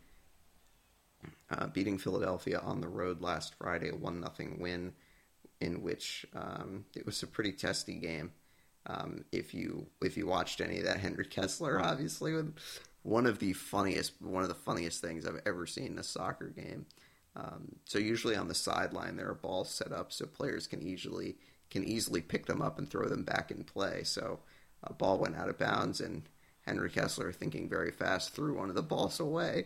[1.50, 4.92] uh, beating Philadelphia on the road last Friday, one nothing win,
[5.60, 8.32] in which um, it was a pretty testy game.
[8.86, 12.56] Um, if you if you watched any of that, Henry Kessler, obviously, with
[13.02, 16.48] one of the funniest one of the funniest things I've ever seen in a soccer
[16.48, 16.86] game.
[17.34, 21.36] Um, so usually on the sideline there are balls set up so players can easily
[21.70, 24.02] can easily pick them up and throw them back in play.
[24.02, 24.40] So
[24.82, 26.22] a ball went out of bounds, and
[26.66, 29.64] Henry Kessler, thinking very fast, threw one of the balls away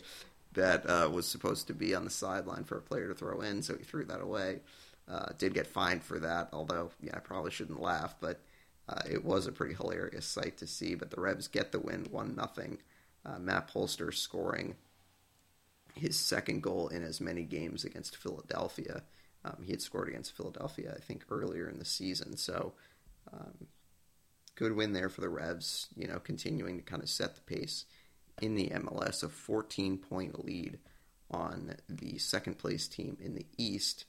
[0.55, 3.63] that uh, was supposed to be on the sideline for a player to throw in.
[3.63, 4.61] So he threw that away.
[5.09, 8.41] Uh, did get fined for that, although yeah, I probably shouldn't laugh, but
[8.89, 10.95] uh, it was a pretty hilarious sight to see.
[10.95, 12.79] But the Revs get the win, one nothing.
[13.25, 14.75] Uh, Matt Polster scoring
[15.95, 19.03] his second goal in as many games against Philadelphia.
[19.45, 22.37] Um, he had scored against Philadelphia, I think, earlier in the season.
[22.37, 22.73] So
[23.33, 23.69] um,
[24.57, 27.85] good win there for the Revs, you know, continuing to kind of set the pace
[28.43, 30.79] in the MLS, a 14 point lead
[31.31, 34.07] on the second place team in the East.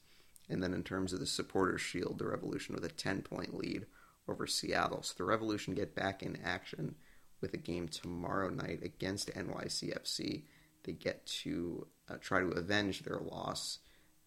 [0.50, 3.86] And then in terms of the supporters shield, the Revolution with a 10 point lead
[4.28, 5.04] over Seattle.
[5.04, 6.96] So the Revolution get back in action
[7.42, 10.44] with a game tomorrow night against NYCFC.
[10.84, 13.80] They get to uh, try to avenge their loss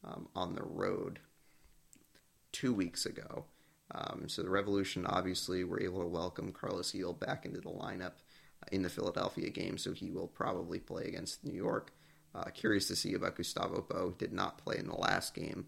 [0.04, 1.20] um, on the road
[2.52, 3.46] two weeks ago.
[3.92, 8.12] Um, so the Revolution obviously were able to welcome Carlos Gil back into the lineup
[8.70, 11.92] in the Philadelphia game, so he will probably play against New York.
[12.34, 14.14] Uh, curious to see about Gustavo Bou.
[14.16, 15.66] Did not play in the last game,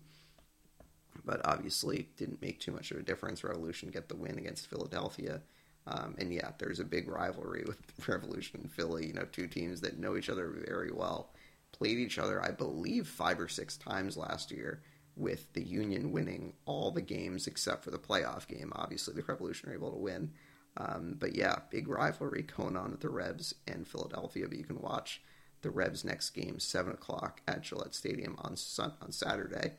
[1.25, 3.43] but obviously didn't make too much of a difference.
[3.43, 5.41] Revolution get the win against Philadelphia.
[5.89, 9.09] Um, and yeah, there's a big rivalry with Revolution and Philly.
[9.09, 11.33] You know, two teams that know each other very well.
[11.73, 14.83] Played each other, I believe, five or six times last year
[15.17, 18.73] with the Union winning all the games except for the playoff game.
[18.75, 20.33] Obviously, the Revolution are able to win.
[20.77, 24.47] Um, but yeah, big rivalry going on with the Revs and Philadelphia.
[24.49, 25.23] But you can watch
[25.61, 29.75] the Revs' next game, 7 o'clock at Gillette Stadium on, sun- on Saturday.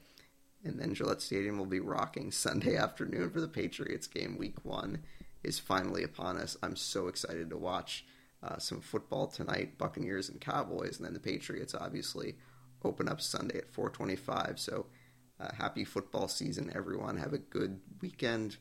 [0.64, 4.38] And then Gillette Stadium will be rocking Sunday afternoon for the Patriots game.
[4.38, 5.00] Week one
[5.44, 6.58] is finally upon us.
[6.64, 8.06] I'm so excited to watch
[8.42, 12.36] uh, some football tonight, Buccaneers and Cowboys, and then the Patriots obviously
[12.84, 14.60] open up Sunday at 4:25.
[14.60, 14.86] So
[15.44, 17.18] uh, happy football season, everyone.
[17.18, 18.58] Have a good weekend.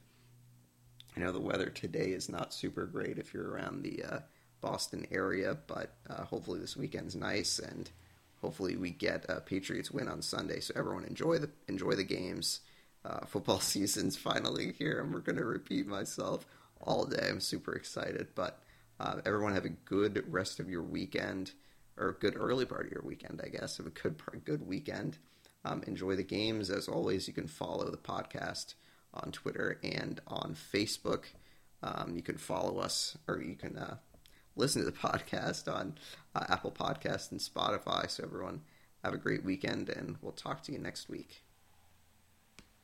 [1.16, 4.18] I know the weather today is not super great if you're around the uh,
[4.60, 7.90] Boston area, but uh, hopefully this weekend's nice and
[8.40, 10.60] hopefully we get a Patriots win on Sunday.
[10.60, 12.60] So everyone enjoy the enjoy the games.
[13.04, 16.46] Uh, football season's finally here, and we're going to repeat myself
[16.80, 17.28] all day.
[17.28, 18.60] I'm super excited, but
[18.98, 21.52] uh, everyone have a good rest of your weekend
[21.98, 23.76] or a good early part of your weekend, I guess.
[23.76, 25.18] Have a good good weekend.
[25.64, 26.70] Um, enjoy the games.
[26.70, 28.74] As always, you can follow the podcast
[29.14, 31.24] on Twitter and on Facebook.
[31.82, 33.96] Um, you can follow us, or you can uh,
[34.56, 35.94] listen to the podcast on
[36.34, 38.10] uh, Apple Podcast and Spotify.
[38.10, 38.62] So everyone,
[39.04, 41.42] have a great weekend, and we'll talk to you next week.